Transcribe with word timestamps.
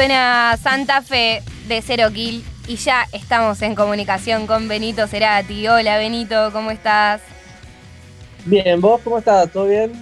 Suena 0.00 0.56
Santa 0.56 1.02
Fe 1.02 1.42
de 1.68 1.82
Cero 1.82 2.08
Kill 2.10 2.42
y 2.66 2.76
ya 2.76 3.06
estamos 3.12 3.60
en 3.60 3.74
comunicación 3.74 4.46
con 4.46 4.66
Benito 4.66 5.06
Cerati. 5.06 5.68
Hola 5.68 5.98
Benito, 5.98 6.50
¿cómo 6.52 6.70
estás? 6.70 7.20
Bien, 8.46 8.80
¿vos 8.80 9.02
cómo 9.04 9.18
estás? 9.18 9.52
¿Todo 9.52 9.66
bien? 9.66 9.92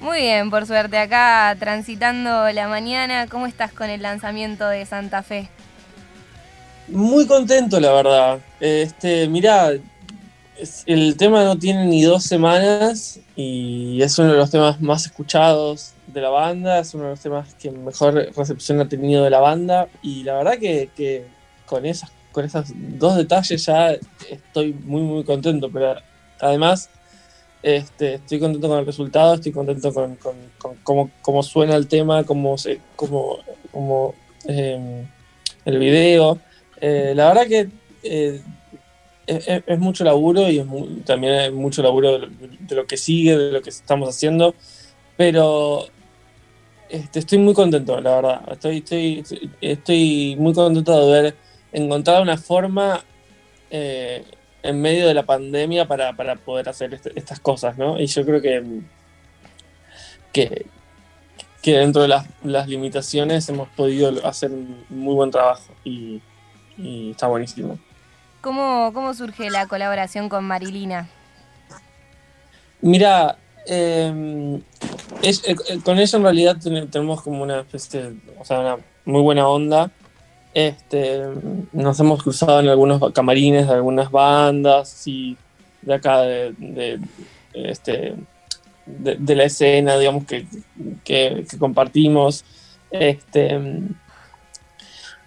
Muy 0.00 0.20
bien, 0.20 0.50
por 0.50 0.66
suerte, 0.66 0.98
acá 0.98 1.56
transitando 1.58 2.48
la 2.52 2.68
mañana. 2.68 3.26
¿Cómo 3.26 3.48
estás 3.48 3.72
con 3.72 3.90
el 3.90 4.02
lanzamiento 4.02 4.68
de 4.68 4.86
Santa 4.86 5.24
Fe? 5.24 5.48
Muy 6.86 7.26
contento, 7.26 7.80
la 7.80 7.90
verdad. 7.90 8.38
Este, 8.60 9.26
mirá, 9.26 9.72
el 10.86 11.16
tema 11.16 11.42
no 11.42 11.58
tiene 11.58 11.86
ni 11.86 12.02
dos 12.02 12.22
semanas 12.22 13.18
y 13.34 14.00
es 14.00 14.16
uno 14.16 14.30
de 14.30 14.38
los 14.38 14.52
temas 14.52 14.80
más 14.80 15.06
escuchados 15.06 15.94
de 16.12 16.20
la 16.20 16.28
banda, 16.28 16.80
es 16.80 16.94
uno 16.94 17.04
de 17.04 17.10
los 17.10 17.20
temas 17.20 17.54
que 17.54 17.70
mejor 17.70 18.14
recepción 18.36 18.80
ha 18.80 18.88
tenido 18.88 19.24
de 19.24 19.30
la 19.30 19.40
banda 19.40 19.88
y 20.02 20.24
la 20.24 20.34
verdad 20.34 20.58
que, 20.58 21.26
con, 21.66 21.86
esas, 21.86 22.10
con 22.32 22.44
esos 22.44 22.66
dos 22.74 23.16
detalles 23.16 23.64
ya 23.64 23.96
estoy 24.28 24.72
muy 24.72 25.02
muy 25.02 25.24
contento, 25.24 25.70
pero 25.72 25.96
además 26.40 26.90
este, 27.62 28.14
estoy 28.14 28.40
contento 28.40 28.68
con 28.68 28.78
el 28.78 28.86
resultado, 28.86 29.34
estoy 29.34 29.52
contento 29.52 29.92
con, 29.92 30.18
cómo, 31.22 31.42
suena 31.42 31.76
el 31.76 31.88
tema, 31.88 32.24
cómo, 32.24 32.56
se, 32.56 32.80
cómo, 32.96 34.14
em, 34.46 35.06
el 35.64 35.78
video. 35.78 36.38
Eh, 36.80 37.12
la 37.14 37.28
verdad 37.28 37.46
que 37.46 37.68
eh, 38.02 38.40
es, 39.26 39.78
mucho 39.78 40.04
laburo 40.04 40.48
y 40.50 40.64
también 41.04 41.34
es 41.34 41.52
mucho 41.52 41.82
laburo 41.82 42.18
de 42.18 42.74
lo, 42.74 42.86
que 42.86 42.96
sigue, 42.96 43.36
de 43.36 43.52
lo 43.52 43.62
que 43.62 43.70
estamos 43.70 44.08
haciendo, 44.08 44.54
pero 45.16 45.86
este, 46.90 47.20
estoy 47.20 47.38
muy 47.38 47.54
contento, 47.54 48.00
la 48.00 48.16
verdad. 48.16 48.52
Estoy, 48.52 48.78
estoy, 48.78 49.50
estoy 49.60 50.36
muy 50.38 50.52
contento 50.52 51.06
de 51.06 51.18
haber 51.18 51.36
encontrado 51.72 52.22
una 52.22 52.36
forma 52.36 53.02
eh, 53.70 54.24
en 54.62 54.80
medio 54.80 55.06
de 55.06 55.14
la 55.14 55.24
pandemia 55.24 55.86
para, 55.86 56.12
poder 56.36 56.68
hacer 56.68 56.94
este, 56.94 57.12
estas 57.14 57.40
cosas, 57.40 57.78
¿no? 57.78 57.98
Y 58.00 58.06
yo 58.06 58.24
creo 58.24 58.42
que, 58.42 58.80
que, 60.32 60.66
que 61.62 61.78
dentro 61.78 62.02
de 62.02 62.08
las, 62.08 62.68
limitaciones 62.68 63.48
hemos 63.48 63.68
podido 63.68 64.26
hacer 64.26 64.50
un 64.50 64.84
muy 64.88 65.14
buen 65.14 65.30
trabajo 65.30 65.72
y 65.84 66.20
está 67.10 67.26
buenísimo. 67.26 67.78
¿Cómo, 68.40 68.90
¿Cómo 68.94 69.12
surge 69.12 69.50
la 69.50 69.66
colaboración 69.66 70.30
con 70.30 70.44
Marilina? 70.44 71.08
Mira, 72.80 73.36
em, 73.66 74.56
eh, 75.22 75.56
con 75.84 75.98
ella 75.98 76.16
en 76.16 76.22
realidad 76.22 76.56
tenemos 76.90 77.22
como 77.22 77.42
una 77.42 77.60
especie, 77.60 78.12
o 78.38 78.44
sea, 78.44 78.60
una 78.60 78.76
muy 79.04 79.22
buena 79.22 79.48
onda. 79.48 79.90
Este, 80.52 81.22
nos 81.72 82.00
hemos 82.00 82.22
cruzado 82.22 82.60
en 82.60 82.68
algunos 82.68 83.12
camarines 83.12 83.68
de 83.68 83.74
algunas 83.74 84.10
bandas 84.10 85.06
y 85.06 85.36
de 85.82 85.94
acá 85.94 86.22
de, 86.22 86.98
este, 87.54 88.14
de, 88.86 89.36
la 89.36 89.44
escena, 89.44 89.96
digamos, 89.96 90.24
que, 90.24 90.46
que, 91.04 91.46
compartimos. 91.58 92.44
Este, 92.90 93.60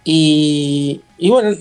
y, 0.04 1.00
y 1.16 1.30
bueno, 1.30 1.56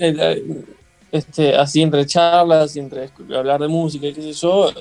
este, 1.14 1.56
así 1.56 1.82
entre 1.82 2.06
charlas 2.06 2.76
entre 2.76 3.10
hablar 3.38 3.62
de 3.62 3.68
música 3.68 4.08
y 4.08 4.14
qué 4.14 4.22
sé 4.22 4.34
yo, 4.34 4.72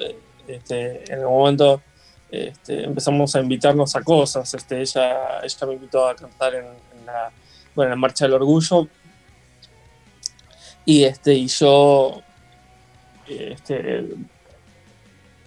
este, 0.54 1.12
en 1.12 1.20
algún 1.20 1.38
momento 1.38 1.82
este, 2.30 2.84
empezamos 2.84 3.34
a 3.34 3.40
invitarnos 3.40 3.94
a 3.96 4.02
cosas. 4.02 4.52
Este, 4.54 4.80
ella, 4.80 5.40
ella 5.42 5.66
me 5.66 5.74
invitó 5.74 6.08
a 6.08 6.14
cantar 6.14 6.54
en, 6.54 6.66
la, 7.06 7.30
bueno, 7.74 7.90
la 7.90 7.96
Marcha 7.96 8.24
del 8.24 8.34
Orgullo 8.34 8.88
y, 10.84 11.04
este, 11.04 11.34
y 11.34 11.46
yo 11.46 12.22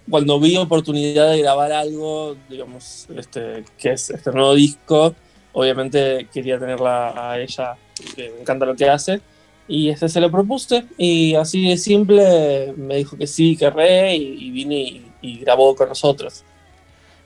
cuando 0.09 0.39
vi 0.39 0.55
oportunidad 0.57 1.31
de 1.31 1.41
grabar 1.41 1.71
algo, 1.71 2.35
digamos, 2.49 3.07
este, 3.15 3.63
que 3.77 3.93
es 3.93 4.09
este 4.09 4.31
nuevo 4.31 4.53
disco, 4.53 5.15
obviamente 5.53 6.27
quería 6.31 6.59
tenerla 6.59 7.31
a 7.31 7.39
ella, 7.39 7.75
que 8.15 8.29
me 8.29 8.41
encanta 8.41 8.65
lo 8.65 8.75
que 8.75 8.89
hace. 8.89 9.21
Y 9.67 9.89
este 9.89 10.09
se 10.09 10.21
lo 10.21 10.29
propuse 10.29 10.85
y 10.97 11.33
así 11.35 11.67
de 11.67 11.77
simple 11.77 12.73
me 12.77 12.97
dijo 12.97 13.17
que 13.17 13.25
sí, 13.25 13.57
que 13.57 13.69
re 13.69 14.15
y, 14.15 14.51
vine 14.51 15.01
y, 15.21 15.39
grabó 15.39 15.75
con 15.75 15.89
nosotros. 15.89 16.43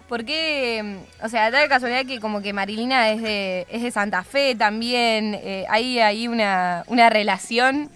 ¿Por 0.07 0.23
qué? 0.23 1.00
O 1.22 1.27
sea, 1.27 1.51
da 1.51 1.59
la 1.59 1.67
casualidad 1.67 2.05
que 2.05 2.19
como 2.19 2.41
que 2.41 2.53
Marilina 2.53 3.11
es 3.11 3.22
de, 3.22 3.67
es 3.69 3.83
de 3.83 3.91
Santa 3.91 4.23
Fe 4.23 4.55
también, 4.55 5.35
eh, 5.35 5.66
¿hay 5.69 6.00
ahí 6.00 6.27
una, 6.27 6.83
relación? 7.09 7.89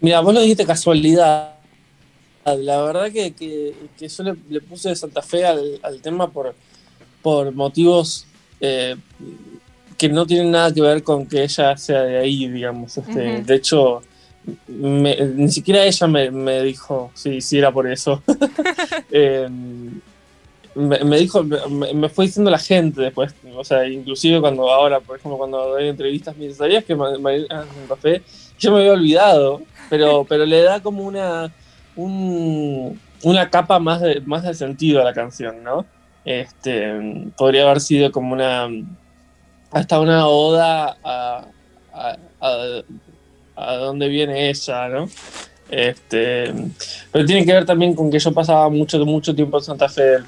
Mira, 0.00 0.20
vos 0.20 0.34
lo 0.34 0.40
dijiste 0.40 0.66
casualidad. 0.66 1.54
La 2.44 2.82
verdad 2.82 3.10
que, 3.10 3.32
que, 3.32 3.74
yo 4.08 4.22
le, 4.48 4.60
puse 4.60 4.90
de 4.90 4.96
Santa 4.96 5.22
Fe 5.22 5.46
al, 5.46 6.00
tema 6.02 6.30
por, 6.30 6.54
por 7.22 7.52
motivos 7.54 8.26
eh, 8.60 8.96
que 9.96 10.08
no 10.08 10.26
tiene 10.26 10.50
nada 10.50 10.72
que 10.72 10.80
ver 10.80 11.02
con 11.02 11.26
que 11.26 11.42
ella 11.42 11.76
sea 11.76 12.02
de 12.02 12.18
ahí, 12.18 12.48
digamos. 12.48 12.96
Este, 12.96 13.42
De 13.42 13.54
hecho, 13.54 14.02
ni 14.68 15.50
siquiera 15.50 15.84
ella 15.84 16.06
me, 16.06 16.62
dijo 16.62 17.10
si 17.14 17.40
sí, 17.40 17.58
era 17.58 17.72
por 17.72 17.90
eso. 17.90 18.22
Em, 19.10 20.00
me, 20.74 21.16
dijo, 21.18 21.42
me, 21.42 22.08
fue 22.10 22.26
diciendo 22.26 22.50
la 22.50 22.58
gente 22.58 23.00
después, 23.00 23.34
o 23.54 23.64
sea, 23.64 23.88
inclusive 23.88 24.40
cuando 24.40 24.70
ahora, 24.70 25.00
por 25.00 25.16
ejemplo, 25.16 25.38
cuando 25.38 25.70
doy 25.70 25.88
entrevistas, 25.88 26.36
me 26.36 26.52
¿sabías 26.52 26.84
que 26.84 26.94
María 26.94 27.46
Café? 27.88 28.22
Yo 28.58 28.72
me 28.72 28.80
había 28.80 28.92
olvidado, 28.92 29.62
pero, 29.88 30.24
pero 30.28 30.44
le 30.44 30.62
da 30.62 30.82
como 30.82 31.02
una, 31.04 31.50
una 31.96 33.50
capa 33.50 33.78
más 33.78 34.02
de, 34.02 34.20
más 34.26 34.42
de 34.42 34.54
sentido 34.54 35.00
a 35.00 35.04
la 35.04 35.14
canción, 35.14 35.62
¿no? 35.64 35.86
Este, 36.26 37.32
podría 37.38 37.62
haber 37.62 37.80
sido 37.80 38.12
como 38.12 38.34
una 38.34 38.68
hasta 39.70 40.00
una 40.00 40.26
oda 40.26 40.96
a, 41.02 41.44
a, 41.92 42.16
a, 43.56 43.74
dónde 43.76 44.08
viene 44.08 44.50
ella, 44.50 44.88
¿no? 44.88 45.08
Este, 45.70 46.52
pero 47.10 47.26
tiene 47.26 47.44
que 47.44 47.52
ver 47.52 47.66
también 47.66 47.94
con 47.94 48.10
que 48.10 48.18
yo 48.18 48.32
pasaba 48.32 48.68
mucho, 48.68 49.04
mucho 49.04 49.34
tiempo 49.34 49.58
en 49.58 49.64
Santa 49.64 49.88
Fe 49.88 50.18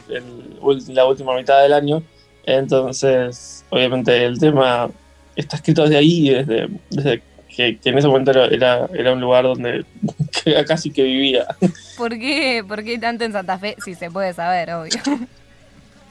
la 0.89 1.05
última 1.05 1.35
mitad 1.37 1.63
del 1.63 1.73
año, 1.73 2.03
entonces 2.45 3.65
obviamente 3.71 4.25
el 4.25 4.39
tema 4.39 4.91
está 5.37 5.57
escrito 5.57 5.85
desde 5.85 5.97
ahí, 5.97 6.31
desde, 6.31 6.69
desde 6.91 7.23
que, 7.49 7.79
en 7.85 7.99
ese 7.99 8.09
momento 8.09 8.31
era, 8.31 8.89
era, 8.93 9.13
un 9.13 9.21
lugar 9.21 9.45
donde 9.45 9.85
casi 10.67 10.91
que 10.91 11.03
vivía. 11.03 11.47
¿Por 11.97 12.11
qué, 12.19 12.65
¿Por 12.67 12.85
qué 12.85 12.99
tanto 12.99 13.25
en 13.25 13.33
Santa 13.33 13.59
Fe? 13.59 13.77
Si 13.85 13.95
se 13.95 14.11
puede 14.11 14.33
saber, 14.33 14.73
obvio. 14.75 15.01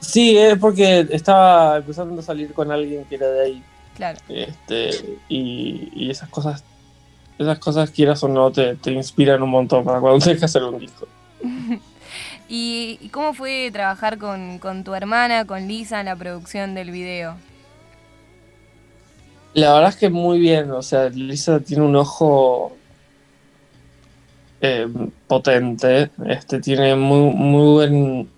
Sí, 0.00 0.36
es 0.36 0.58
porque 0.58 1.06
estaba 1.10 1.78
empezando 1.78 2.20
a 2.20 2.24
salir 2.24 2.52
con 2.52 2.70
alguien 2.70 3.04
que 3.04 3.16
era 3.16 3.28
de 3.28 3.44
ahí. 3.44 3.62
Claro. 3.96 4.18
Este, 4.28 5.18
y, 5.28 6.08
esas 6.10 6.28
cosas, 6.28 6.62
esas 7.38 7.58
cosas, 7.58 7.90
quieras 7.90 8.22
o 8.22 8.28
no, 8.28 8.52
te, 8.52 8.76
inspiran 8.86 9.42
un 9.42 9.50
montón 9.50 9.84
para 9.84 10.00
cuando 10.00 10.18
tienes 10.24 10.38
que 10.38 10.44
hacer 10.44 10.62
un 10.62 10.78
disco. 10.78 11.08
¿Y, 12.48 13.08
cómo 13.12 13.34
fue 13.34 13.70
trabajar 13.72 14.18
con, 14.18 14.84
tu 14.84 14.94
hermana, 14.94 15.44
con 15.44 15.66
Lisa, 15.66 16.00
en 16.00 16.06
la 16.06 16.16
producción 16.16 16.74
del 16.74 16.90
video? 16.90 17.36
La 19.54 19.74
verdad 19.74 19.90
es 19.90 19.96
que 19.96 20.08
muy 20.08 20.38
bien, 20.38 20.70
o 20.70 20.82
sea, 20.82 21.08
Lisa 21.08 21.58
tiene 21.58 21.82
un 21.82 21.96
ojo 21.96 22.76
eh, 24.60 24.86
potente, 25.26 26.10
este, 26.26 26.60
tiene 26.60 26.94
muy, 26.94 27.34
muy 27.34 27.72
buen 27.72 28.37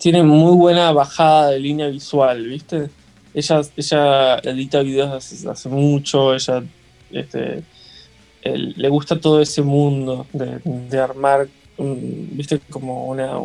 tiene 0.00 0.22
muy 0.22 0.56
buena 0.56 0.92
bajada 0.92 1.50
de 1.50 1.60
línea 1.60 1.88
visual, 1.88 2.46
¿viste? 2.46 2.88
Ella, 3.34 3.60
ella 3.76 4.38
edita 4.38 4.80
videos 4.80 5.44
hace, 5.46 5.68
mucho, 5.68 6.34
ella 6.34 6.64
este, 7.10 7.62
le 8.42 8.88
gusta 8.88 9.20
todo 9.20 9.42
ese 9.42 9.60
mundo 9.60 10.26
de, 10.32 10.98
armar, 10.98 11.48
¿viste? 11.76 12.60
Como 12.70 13.08
una, 13.08 13.38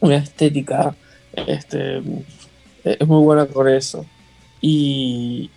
una 0.00 0.16
estética. 0.16 0.94
Este, 1.32 2.00
es 2.84 3.06
muy 3.06 3.22
buena 3.24 3.46
con 3.46 3.68
eso. 3.68 4.06
Y, 4.60 5.50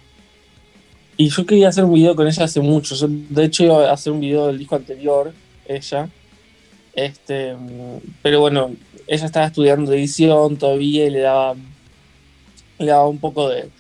y 1.16 1.30
yo 1.30 1.46
quería 1.46 1.70
hacer 1.70 1.86
un 1.86 1.94
video 1.94 2.16
con 2.16 2.28
ella 2.28 2.44
hace 2.44 2.60
mucho. 2.60 2.96
de 3.08 3.44
hecho, 3.44 3.66
iba 3.66 3.88
a 3.88 3.94
hacer 3.94 4.14
un 4.14 4.20
video 4.20 4.48
del 4.48 4.58
disco 4.58 4.76
anterior, 4.76 5.32
ella. 5.68 6.10
Este, 6.96 7.56
pero 8.24 8.40
bueno, 8.42 8.72
ella 9.10 9.26
estaba 9.26 9.48
estudiando 9.48 9.92
edición 9.92 10.56
todavía 10.58 11.06
y 11.06 11.10
le 11.10 11.22
daba, 11.22 11.56
le 12.78 12.86
daba 12.86 13.08
un 13.08 13.18
poco 13.18 13.50
de, 13.50 13.72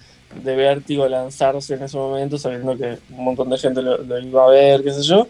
vértigo 0.44 1.08
lanzarse 1.08 1.76
en 1.76 1.84
ese 1.84 1.98
momento, 1.98 2.40
sabiendo 2.40 2.76
que 2.76 2.98
un 3.12 3.24
montón 3.24 3.50
de 3.52 3.60
gente 3.60 3.82
lo, 3.84 4.20
iba 4.20 4.46
a 4.46 4.50
ver, 4.50 4.84
qué 4.84 4.92
sé 4.92 5.04
yo. 5.04 5.28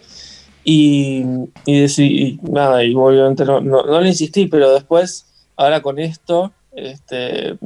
Y, 0.64 1.24
y, 1.66 1.82
decidí, 1.82 2.40
nada, 2.44 2.82
y 2.84 2.94
obviamente 2.96 3.44
no, 3.44 3.60
no, 3.60 4.00
le 4.00 4.08
insistí, 4.08 4.48
pero 4.48 4.74
después, 4.74 5.26
ahora 5.58 5.82
con 5.82 6.00
esto, 6.00 6.54
este, 6.72 7.58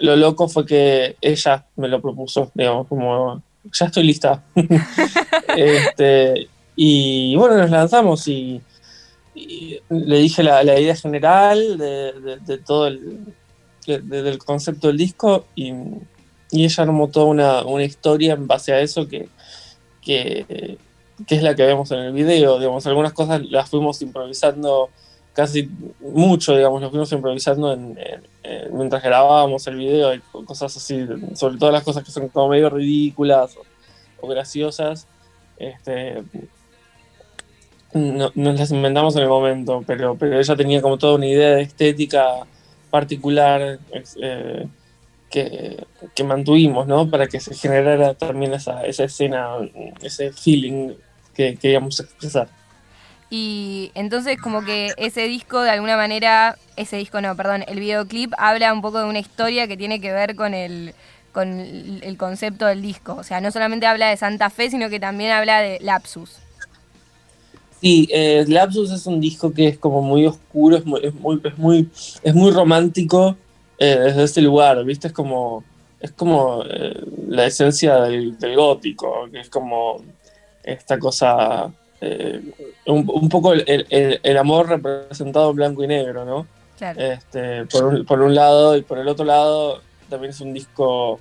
lo 0.00 0.16
loco 0.16 0.48
fue 0.48 0.66
que 0.66 1.16
ella 1.20 1.66
me 1.76 1.86
lo 1.86 2.00
propuso, 2.00 2.50
digamos, 2.54 2.88
como 2.88 3.42
ya 3.72 3.86
estoy 3.86 4.02
lista. 4.02 4.42
este, 5.56 6.48
y 6.74 7.36
bueno, 7.36 7.58
nos 7.58 7.70
lanzamos 7.70 8.26
y, 8.26 8.60
le 9.88 10.18
dije 10.18 10.42
la, 10.42 10.62
idea 10.62 10.96
general 10.96 11.78
de, 11.78 12.58
todo 12.64 12.86
el 12.86 13.34
del 13.86 14.38
concepto 14.38 14.88
del 14.88 14.96
disco 14.96 15.46
y, 15.54 15.72
ella 16.52 16.84
armó 16.84 17.08
toda 17.08 17.26
una, 17.26 17.64
una, 17.64 17.84
historia 17.84 18.34
en 18.34 18.46
base 18.46 18.72
a 18.72 18.80
eso 18.80 19.08
que, 19.08 19.28
que, 20.00 20.78
es 21.28 21.42
la 21.42 21.54
que 21.54 21.64
vemos 21.64 21.90
en 21.90 21.98
el 21.98 22.12
video. 22.12 22.58
Digamos, 22.58 22.86
algunas 22.86 23.12
cosas 23.12 23.42
las 23.50 23.68
fuimos 23.68 24.00
improvisando 24.00 24.90
casi 25.32 25.68
mucho, 26.00 26.56
digamos, 26.56 26.80
lo 26.80 26.88
fuimos 26.88 27.12
improvisando 27.12 27.76
mientras 28.72 29.02
grabábamos 29.02 29.66
el 29.66 29.76
video, 29.76 30.14
y 30.14 30.20
cosas 30.46 30.74
así, 30.76 31.06
sobre 31.34 31.58
todo 31.58 31.70
las 31.70 31.82
cosas 31.82 32.04
que 32.04 32.10
son 32.10 32.28
como 32.28 32.48
medio 32.48 32.70
ridículas 32.70 33.54
o, 34.20 34.28
graciosas, 34.28 35.06
este, 35.58 36.22
no, 37.92 38.30
nos 38.34 38.58
las 38.58 38.70
inventamos 38.70 39.16
en 39.16 39.22
el 39.22 39.28
momento, 39.28 39.82
pero, 39.86 40.16
pero 40.16 40.38
ella 40.38 40.56
tenía 40.56 40.82
como 40.82 40.98
toda 40.98 41.14
una 41.14 41.26
idea 41.26 41.56
de 41.56 41.62
estética 41.62 42.24
particular 42.90 43.78
eh, 44.22 44.66
que, 45.30 45.86
que, 46.14 46.24
mantuvimos, 46.24 46.86
¿no? 46.86 47.10
Para 47.10 47.26
que 47.26 47.40
se 47.40 47.54
generara 47.54 48.14
también 48.14 48.54
esa, 48.54 48.84
esa 48.86 49.04
escena, 49.04 49.48
ese 50.02 50.32
feeling 50.32 50.94
que 51.34 51.56
queríamos 51.56 52.00
expresar. 52.00 52.48
Y 53.28 53.90
entonces 53.94 54.38
como 54.40 54.64
que 54.64 54.92
ese 54.96 55.26
disco 55.26 55.62
de 55.62 55.70
alguna 55.70 55.96
manera, 55.96 56.56
ese 56.76 56.96
disco 56.96 57.20
no, 57.20 57.34
perdón, 57.34 57.64
el 57.66 57.80
videoclip 57.80 58.32
habla 58.38 58.72
un 58.72 58.82
poco 58.82 58.98
de 58.98 59.06
una 59.06 59.18
historia 59.18 59.66
que 59.66 59.76
tiene 59.76 60.00
que 60.00 60.12
ver 60.12 60.36
con 60.36 60.54
el, 60.54 60.94
con 61.32 61.60
el 61.60 62.16
concepto 62.16 62.66
del 62.66 62.82
disco. 62.82 63.14
O 63.14 63.24
sea, 63.24 63.40
no 63.40 63.50
solamente 63.50 63.86
habla 63.86 64.08
de 64.08 64.16
Santa 64.16 64.48
Fe, 64.48 64.70
sino 64.70 64.88
que 64.88 65.00
también 65.00 65.32
habla 65.32 65.60
de 65.60 65.78
Lapsus. 65.80 66.45
Sí, 67.80 68.08
eh, 68.10 68.44
Lapsus 68.48 68.90
es 68.90 69.06
un 69.06 69.20
disco 69.20 69.52
que 69.52 69.68
es 69.68 69.78
como 69.78 70.00
muy 70.02 70.26
oscuro, 70.26 70.76
es 70.76 70.86
muy, 70.86 71.00
es 71.02 71.14
muy, 71.14 71.40
es 71.44 71.58
muy, 71.58 71.88
es 72.22 72.34
muy 72.34 72.50
romántico 72.50 73.36
eh, 73.78 73.96
desde 73.98 74.24
ese 74.24 74.42
lugar, 74.42 74.82
¿viste? 74.84 75.08
Es 75.08 75.12
como, 75.12 75.62
es 76.00 76.10
como 76.12 76.64
eh, 76.64 76.94
la 77.28 77.46
esencia 77.46 77.96
del, 78.02 78.38
del, 78.38 78.56
gótico, 78.56 79.28
que 79.30 79.40
es 79.40 79.50
como 79.50 80.02
esta 80.64 80.98
cosa 80.98 81.70
eh, 82.00 82.42
un, 82.86 83.28
poco 83.28 83.52
el, 83.52 84.36
amor 84.36 84.68
representado 84.68 85.50
en 85.50 85.56
blanco 85.56 85.84
y 85.84 85.86
negro, 85.86 86.24
¿no? 86.24 86.46
Este, 86.78 87.64
por, 87.66 88.20
un, 88.20 88.34
lado 88.34 88.76
y 88.76 88.82
por 88.82 88.98
el 88.98 89.08
otro 89.08 89.24
lado 89.24 89.80
también 90.10 90.30
es 90.30 90.40
un 90.42 90.52
disco 90.52 91.20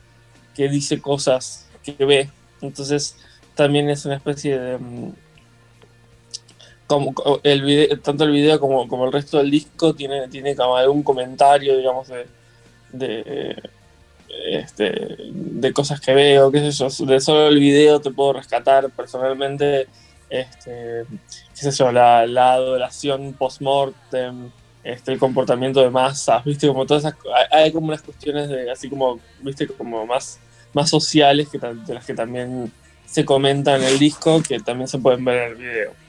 que 0.53 0.67
dice 0.67 1.01
cosas 1.01 1.67
que 1.81 2.03
ve, 2.03 2.29
entonces 2.61 3.15
también 3.55 3.89
es 3.89 4.05
una 4.05 4.15
especie 4.15 4.59
de... 4.59 4.79
Como 6.87 7.13
el 7.43 7.61
video, 7.63 7.99
tanto 7.99 8.25
el 8.25 8.31
video 8.31 8.59
como, 8.59 8.87
como 8.87 9.05
el 9.05 9.11
resto 9.11 9.37
del 9.39 9.49
disco 9.49 9.95
tiene, 9.95 10.27
tiene 10.27 10.55
como 10.55 10.75
algún 10.75 11.01
comentario, 11.01 11.77
digamos, 11.77 12.07
de, 12.09 12.27
de, 12.91 13.55
este, 14.49 15.15
de 15.29 15.73
cosas 15.73 15.99
que 15.99 16.13
veo, 16.13 16.51
qué 16.51 16.59
sé 16.59 16.71
yo, 16.71 17.05
de 17.07 17.19
solo 17.19 17.47
el 17.47 17.59
video 17.59 17.99
te 17.99 18.11
puedo 18.11 18.33
rescatar 18.33 18.89
personalmente 18.91 19.87
este, 20.29 21.05
qué 21.53 21.71
sé 21.71 21.71
yo, 21.71 21.91
la, 21.91 22.21
adoración 22.53 23.33
post-mortem, 23.33 24.51
este, 24.83 25.13
el 25.13 25.19
comportamiento 25.19 25.81
de 25.81 25.89
masas, 25.89 26.43
viste, 26.43 26.67
como 26.67 26.85
todas 26.85 27.05
esas, 27.05 27.15
hay, 27.51 27.71
como 27.71 27.87
unas 27.87 28.01
cuestiones 28.01 28.49
de, 28.49 28.71
así 28.71 28.89
como, 28.89 29.19
viste, 29.41 29.67
como 29.67 30.05
más, 30.05 30.39
más 30.73 30.89
sociales 30.89 31.49
que, 31.49 31.59
de 31.59 31.93
las 31.93 32.05
que 32.05 32.13
también 32.13 32.71
se 33.05 33.25
comentan 33.25 33.81
en 33.81 33.87
el 33.87 33.99
disco, 33.99 34.41
que 34.41 34.59
también 34.59 34.87
se 34.87 34.99
pueden 34.99 35.23
ver 35.23 35.43
en 35.43 35.51
el 35.51 35.55
video. 35.55 36.04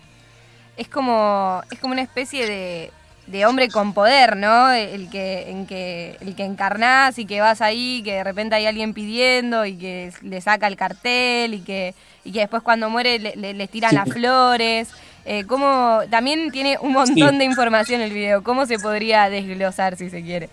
Es 0.76 0.88
como, 0.88 1.62
es 1.70 1.78
como 1.78 1.92
una 1.92 2.02
especie 2.02 2.46
de, 2.46 2.90
de 3.26 3.46
hombre 3.46 3.68
con 3.68 3.94
poder, 3.94 4.36
¿no? 4.36 4.70
El 4.70 5.08
que, 5.10 5.50
en 5.50 5.66
que, 5.66 6.16
el 6.20 6.34
que 6.34 6.44
encarnás 6.44 7.18
y 7.18 7.26
que 7.26 7.40
vas 7.40 7.60
ahí, 7.60 8.02
que 8.04 8.14
de 8.14 8.24
repente 8.24 8.54
hay 8.54 8.66
alguien 8.66 8.94
pidiendo 8.94 9.64
y 9.66 9.76
que 9.76 10.12
le 10.22 10.40
saca 10.40 10.66
el 10.66 10.76
cartel 10.76 11.54
y 11.54 11.60
que 11.60 11.94
y 12.26 12.32
que 12.32 12.40
después 12.40 12.62
cuando 12.62 12.90
muere 12.90 13.18
le, 13.20 13.54
le, 13.54 13.68
tiran 13.68 13.94
las 13.94 14.08
flores. 14.08 14.88
Eh, 15.24 15.44
¿cómo, 15.46 16.00
también 16.10 16.50
tiene 16.50 16.76
un 16.80 16.92
montón 16.92 17.38
de 17.38 17.44
información 17.44 18.00
el 18.00 18.12
video. 18.12 18.42
¿Cómo 18.42 18.66
se 18.66 18.78
podría 18.78 19.30
desglosar 19.30 19.96
si 19.96 20.10
se 20.10 20.22
quiere? 20.22 20.48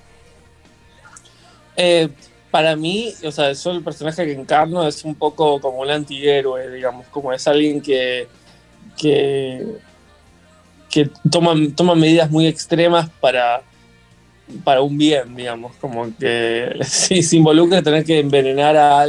Eh, 1.76 2.10
para 2.52 2.76
mí, 2.76 3.12
o 3.26 3.32
sea, 3.32 3.52
yo 3.54 3.72
el 3.72 3.84
personaje 3.84 4.24
que 4.26 4.34
encarno 4.34 4.88
es 4.88 5.04
un 5.04 5.16
poco 5.16 5.60
como 5.60 5.80
un 5.80 5.90
antihéroe, 5.90 6.70
digamos, 6.70 7.08
como 7.08 7.34
es 7.34 7.48
alguien 7.48 7.82
que, 7.82 8.28
que, 8.96 9.66
que 10.94 11.10
toma, 11.32 11.56
toma 11.76 11.96
medidas 11.96 12.30
muy 12.30 12.46
extremas 12.46 13.10
para, 13.20 13.64
para 14.64 14.84
un 14.84 14.96
bien, 14.96 15.36
digamos, 15.36 15.76
como 15.78 16.16
que 16.16 16.78
si 16.84 17.24
se 17.24 17.38
involucra 17.38 17.80
en 17.80 17.84
tener 17.84 18.06
que 18.06 18.20
envenenar 18.20 18.78
a, 18.78 19.00
a 19.00 19.06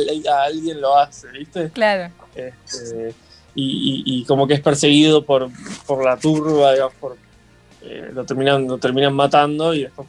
alguien, 0.47 0.81
lo 0.81 0.97
hace, 0.97 1.29
¿viste? 1.29 1.69
Claro. 1.69 2.11
Este, 2.35 3.13
y, 3.55 4.25
como 4.25 4.47
que 4.47 4.55
es 4.55 4.63
perseguido 4.63 5.27
por, 5.27 5.51
por 5.87 6.03
la 6.03 6.17
turba, 6.17 6.73
digamos, 6.73 6.95
por, 6.95 7.19
eh, 7.83 8.11
lo, 8.15 8.25
terminan, 8.25 8.67
lo 8.67 8.79
terminan 8.79 9.13
matando 9.13 9.75
y 9.75 9.83
después, 9.83 10.09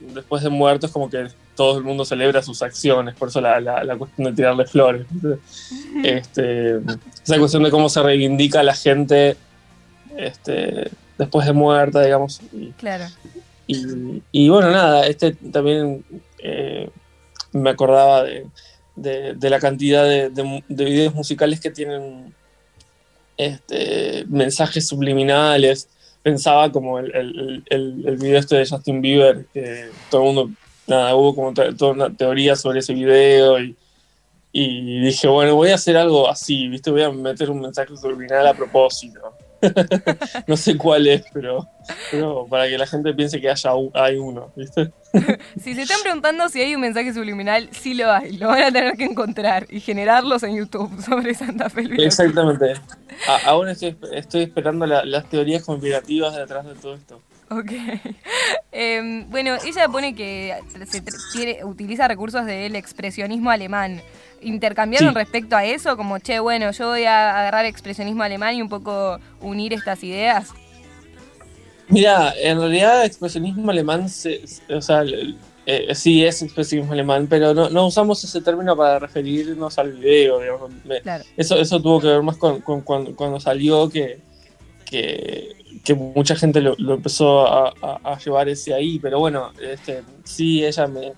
después 0.00 0.42
de 0.42 0.50
muerto 0.50 0.86
es 0.86 0.92
como 0.92 1.08
que 1.08 1.28
todo 1.54 1.78
el 1.78 1.84
mundo 1.84 2.04
celebra 2.04 2.42
sus 2.42 2.60
acciones, 2.60 3.14
por 3.14 3.28
eso 3.28 3.40
la, 3.40 3.60
la, 3.60 3.96
cuestión 3.96 4.26
de 4.26 4.32
tirarle 4.32 4.66
flores. 4.66 5.06
Este, 6.02 6.80
esa 7.22 7.38
cuestión 7.38 7.62
de 7.62 7.70
cómo 7.70 7.88
se 7.88 8.02
reivindica 8.02 8.64
la 8.64 8.74
gente 8.74 9.36
este, 10.16 10.90
después 11.18 11.46
de 11.46 11.52
muerta, 11.52 12.02
digamos. 12.02 12.40
Y, 12.52 12.70
claro. 12.72 13.04
Y, 13.66 14.48
bueno, 14.48 14.70
nada, 14.70 15.06
este 15.06 15.32
también 15.32 16.04
eh, 16.38 16.90
me 17.52 17.70
acordaba 17.70 18.24
de, 18.24 18.46
de, 18.94 19.50
la 19.50 19.58
cantidad 19.58 20.04
de, 20.04 20.28
de, 20.30 20.84
videos 20.84 21.14
musicales 21.14 21.60
que 21.60 21.70
tienen 21.70 22.34
este, 23.36 24.24
mensajes 24.28 24.86
subliminales. 24.86 25.88
Pensaba 26.22 26.70
como 26.70 26.98
el, 26.98 27.14
el, 27.14 27.64
el, 28.06 28.16
video 28.16 28.38
este 28.38 28.56
de 28.56 28.66
Justin 28.66 29.00
Bieber, 29.00 29.46
que 29.52 29.88
todo 30.10 30.20
el 30.22 30.34
mundo, 30.34 30.50
nada, 30.86 31.14
hubo 31.14 31.34
como 31.34 31.54
toda 31.54 31.92
una 31.92 32.14
teoría 32.14 32.56
sobre 32.56 32.80
ese 32.80 32.92
video 32.92 33.60
y, 33.60 33.74
y 34.52 35.00
dije, 35.00 35.26
bueno, 35.26 35.54
voy 35.56 35.70
a 35.70 35.74
hacer 35.74 35.96
algo 35.96 36.28
así, 36.28 36.68
¿viste? 36.68 36.90
Voy 36.90 37.02
a 37.02 37.10
meter 37.10 37.50
un 37.50 37.60
mensaje 37.60 37.96
subliminal 37.96 38.46
a 38.46 38.54
propósito. 38.54 39.20
no 40.46 40.56
sé 40.56 40.76
cuál 40.76 41.06
es, 41.06 41.24
pero, 41.32 41.68
pero, 42.10 42.46
para 42.46 42.68
que 42.68 42.78
la 42.78 42.86
gente 42.86 43.12
piense 43.14 43.40
que 43.40 43.50
haya 43.50 43.70
hay 43.94 44.16
uno, 44.16 44.52
¿viste? 44.56 44.92
si 45.62 45.74
se 45.74 45.82
están 45.82 46.00
preguntando 46.02 46.48
si 46.48 46.60
hay 46.60 46.74
un 46.74 46.80
mensaje 46.80 47.12
subliminal, 47.12 47.68
sí 47.72 47.94
lo 47.94 48.10
hay. 48.10 48.36
Lo 48.36 48.48
van 48.48 48.62
a 48.62 48.72
tener 48.72 48.96
que 48.96 49.04
encontrar 49.04 49.66
y 49.70 49.80
generarlos 49.80 50.42
en 50.42 50.56
YouTube 50.56 51.02
sobre 51.02 51.34
Santa 51.34 51.70
Fe. 51.70 51.88
Exactamente. 51.98 52.74
aún 53.46 53.68
estoy, 53.68 53.96
esperando 54.32 54.86
las 54.86 55.28
teorías 55.28 55.62
conspirativas 55.64 56.34
detrás 56.34 56.66
de 56.66 56.74
todo 56.74 56.94
esto. 56.94 57.20
Ok. 57.50 57.72
Em, 58.76 59.30
bueno, 59.30 59.54
ella 59.64 59.88
pone 59.88 60.16
que 60.16 60.52
se 60.88 61.64
utiliza 61.64 62.08
recursos 62.08 62.44
del 62.44 62.74
expresionismo 62.74 63.50
alemán. 63.50 64.02
¿Intercambiaron 64.44 65.14
respecto 65.14 65.56
a 65.56 65.64
eso? 65.64 65.96
Como, 65.96 66.18
che, 66.18 66.38
bueno, 66.38 66.70
yo 66.70 66.88
voy 66.88 67.04
a 67.04 67.38
agarrar 67.38 67.64
expresionismo 67.64 68.22
alemán 68.22 68.54
y 68.54 68.62
un 68.62 68.68
poco 68.68 69.18
unir 69.40 69.72
estas 69.72 70.04
ideas. 70.04 70.52
Mira, 71.88 72.32
en 72.40 72.58
realidad 72.58 73.04
expresionismo 73.04 73.70
alemán, 73.70 74.06
o 74.06 74.80
sea, 74.80 75.04
eh, 75.66 75.94
sí 75.94 76.24
es 76.24 76.42
expresionismo 76.42 76.92
alemán, 76.92 77.26
pero 77.28 77.54
no, 77.54 77.86
usamos 77.86 78.22
ese 78.24 78.40
término 78.40 78.76
para 78.76 78.98
referirnos 78.98 79.78
al 79.78 79.92
video. 79.92 80.40
Eso, 81.36 81.56
eso 81.56 81.80
tuvo 81.80 82.00
que 82.00 82.08
ver 82.08 82.22
más 82.22 82.36
con, 82.36 82.60
cuando, 82.60 83.40
salió 83.40 83.88
que, 83.88 84.20
que, 84.84 85.94
mucha 85.94 86.36
gente 86.36 86.60
lo, 86.60 86.76
empezó 86.94 87.46
a, 87.46 88.18
llevar 88.22 88.48
ese 88.48 88.74
ahí, 88.74 88.98
pero 88.98 89.18
bueno, 89.18 89.52
este, 89.60 90.02
sí, 90.24 90.64
ella 90.64 90.86
me... 90.86 91.12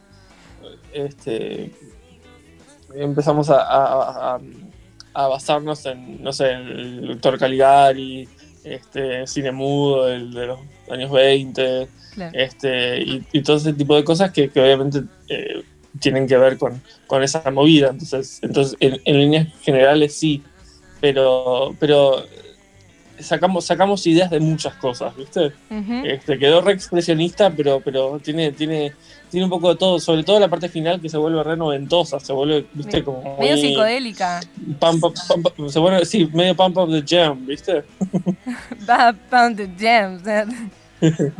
Este, 0.92 1.72
empezamos 2.94 3.48
a, 3.50 4.38
basarnos 5.14 5.84
en, 5.86 6.22
no 6.22 6.32
sé, 6.32 6.52
el 6.52 7.08
doctor 7.08 7.38
Caligari, 7.38 8.28
este, 8.64 9.26
cine 9.26 9.52
mudo 9.52 10.06
de 10.06 10.46
los 10.46 10.58
años 10.90 11.10
20, 11.10 11.88
este, 12.32 12.98
y, 13.32 13.42
todo 13.42 13.56
ese 13.56 13.72
tipo 13.72 13.96
de 13.96 14.04
cosas 14.04 14.30
que, 14.32 14.50
obviamente 14.54 15.02
eh, 15.28 15.62
tienen 16.00 16.26
que 16.26 16.36
ver 16.36 16.58
con, 16.58 16.82
esa 17.22 17.50
movida. 17.50 17.90
Entonces, 17.90 18.40
entonces 18.42 18.76
en, 18.80 19.18
líneas 19.18 19.48
generales 19.62 20.14
sí, 20.14 20.42
pero, 21.00 21.74
pero 21.78 22.24
sacamos, 23.20 23.64
sacamos 23.64 24.06
ideas 24.06 24.30
de 24.30 24.40
muchas 24.40 24.74
cosas, 24.74 25.16
¿viste? 25.16 25.52
este, 26.04 26.38
quedó 26.38 26.60
re 26.60 26.72
expresionista, 26.72 27.50
pero, 27.50 27.80
pero 27.80 28.18
tiene, 28.20 28.52
tiene, 28.52 28.92
tiene 29.30 29.44
un 29.44 29.50
poco 29.50 29.70
de 29.70 29.76
todo, 29.76 29.98
sobre 29.98 30.24
todo 30.24 30.40
la 30.40 30.48
parte 30.48 30.68
final 30.68 31.00
que 31.00 31.08
se 31.08 31.16
vuelve 31.16 31.42
re 31.42 31.56
noventosa, 31.56 32.20
se 32.20 32.32
vuelve, 32.32 32.66
¿viste? 32.72 33.02
Como 33.02 33.36
medio 33.38 33.56
psicodélica. 33.56 34.40
se 34.40 35.78
vuelve, 35.78 36.04
sí, 36.04 36.28
medio 36.32 36.54
pump 36.54 36.76
up 36.78 36.90
the 36.90 37.02
jam, 37.06 37.46
¿viste? 37.46 37.84
pump 39.30 39.56
the 39.56 39.70
jam. 39.78 40.20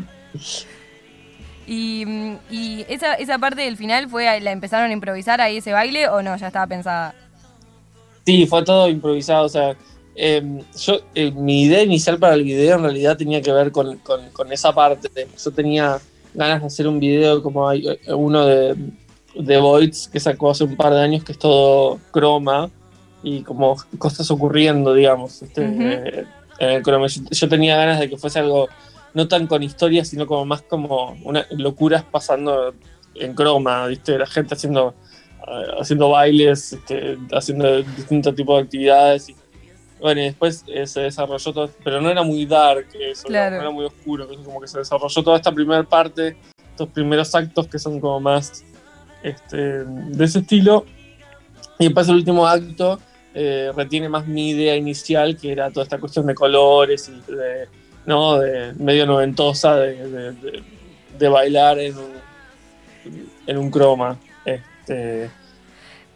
y, 1.66 2.04
y 2.50 2.85
esa, 2.88 3.14
esa 3.14 3.38
parte 3.38 3.62
del 3.62 3.76
final 3.76 4.09
fue, 4.09 4.40
¿la 4.40 4.52
empezaron 4.52 4.90
a 4.90 4.92
improvisar 4.92 5.40
ahí 5.40 5.59
ese 5.59 5.73
baile 5.73 6.09
o 6.09 6.23
no? 6.23 6.37
Ya 6.37 6.49
estaba 6.49 6.66
pensada. 6.66 7.14
Sí, 8.25 8.45
fue 8.47 8.64
todo 8.64 8.88
improvisado, 8.88 9.47
o 9.47 9.49
sea, 9.49 9.76
Em, 10.18 10.62
yo, 10.75 11.00
eh, 11.14 11.30
mi 11.30 11.64
idea 11.64 11.82
inicial 11.82 12.18
para 12.18 12.35
el 12.35 12.42
video 12.42 12.76
en 12.76 12.85
realidad 12.85 13.18
tenía 13.18 13.42
que 13.42 13.52
ver 13.52 13.70
con, 13.70 14.00
esa 14.50 14.73
parte. 14.73 15.28
Yo 15.44 15.50
tenía 15.50 15.99
ganas 16.32 16.62
de 16.62 16.66
hacer 16.66 16.88
un 16.88 16.99
video 16.99 17.42
como 17.42 17.68
hay 17.68 17.87
eh, 17.87 18.14
uno 18.14 18.46
de, 18.46 18.76
de 19.35 19.58
Voids 19.58 20.08
que 20.08 20.18
sacó 20.18 20.50
hace 20.50 20.64
un 20.64 20.75
par 20.75 20.94
de 20.94 21.00
años 21.00 21.23
que 21.23 21.32
es 21.32 21.38
todo 21.38 21.99
croma 22.12 22.70
y 23.23 23.42
como 23.42 23.76
cosas 23.99 24.30
ocurriendo, 24.30 24.94
digamos, 24.94 25.42
este, 25.42 25.62
eh, 25.64 26.25
en 26.61 26.70
el 26.70 26.82
croma. 26.82 27.08
Yo, 27.08 27.49
tenía 27.50 27.76
ganas 27.76 28.00
de 28.00 28.08
que 28.08 28.16
fuese 28.16 28.38
algo 28.38 28.68
no 29.12 29.28
tan 29.28 29.46
con 29.46 29.62
historias, 29.62 30.08
sino 30.08 30.26
como 30.26 30.46
más 30.46 30.62
como 30.62 31.14
una, 31.25 31.46
locuras 31.50 32.04
pasando 32.04 32.75
en 33.14 33.35
croma, 33.35 33.87
¿viste? 33.87 34.18
La 34.18 34.26
gente 34.26 34.54
haciendo, 34.54 34.94
haciendo 35.78 36.11
bailes, 36.11 36.73
este, 36.73 37.18
haciendo 37.32 37.82
distintos 37.82 38.35
tipos 38.35 38.58
de 38.58 38.64
actividades. 38.64 39.28
Y, 39.28 39.37
bueno, 40.00 40.20
y 40.20 40.24
después 40.24 40.64
eh, 40.68 40.86
se 40.86 41.00
desarrolló 41.02 41.52
todo, 41.52 41.70
pero 41.82 42.00
no 42.00 42.10
era 42.10 42.22
muy 42.22 42.44
dark 42.44 42.86
eso, 43.00 43.28
no 43.28 43.36
era 43.36 43.70
muy 43.70 43.86
oscuro, 43.86 44.28
como 44.44 44.60
que 44.60 44.68
se 44.68 44.78
desarrolló 44.78 45.22
toda 45.22 45.36
esta 45.36 45.52
primera 45.52 45.82
parte, 45.82 46.36
estos 46.70 46.88
primeros 46.88 47.34
actos 47.34 47.66
que 47.68 47.78
son 47.78 47.98
como 48.00 48.20
más 48.20 48.64
este, 49.22 49.84
de 49.84 50.24
ese 50.24 50.40
estilo. 50.40 50.84
Y 51.78 51.84
después 51.84 52.08
el 52.08 52.16
último 52.16 52.46
acto 52.46 52.98
eh, 53.34 53.70
retiene 53.74 54.08
más 54.08 54.26
mi 54.26 54.50
idea 54.50 54.76
inicial, 54.76 55.36
que 55.36 55.52
era 55.52 55.70
toda 55.70 55.84
esta 55.84 55.98
cuestión 55.98 56.26
de 56.26 56.34
colores 56.34 57.08
y 57.10 57.32
de, 57.32 57.68
¿no? 58.06 58.38
de 58.38 58.72
medio 58.74 59.06
noventosa 59.06 59.76
de, 59.76 60.32
de, 61.18 61.28
bailar 61.28 61.78
en 61.78 61.96
un, 61.96 62.12
en 63.46 63.58
un 63.58 63.70
croma. 63.70 64.18
Este, 64.44 65.30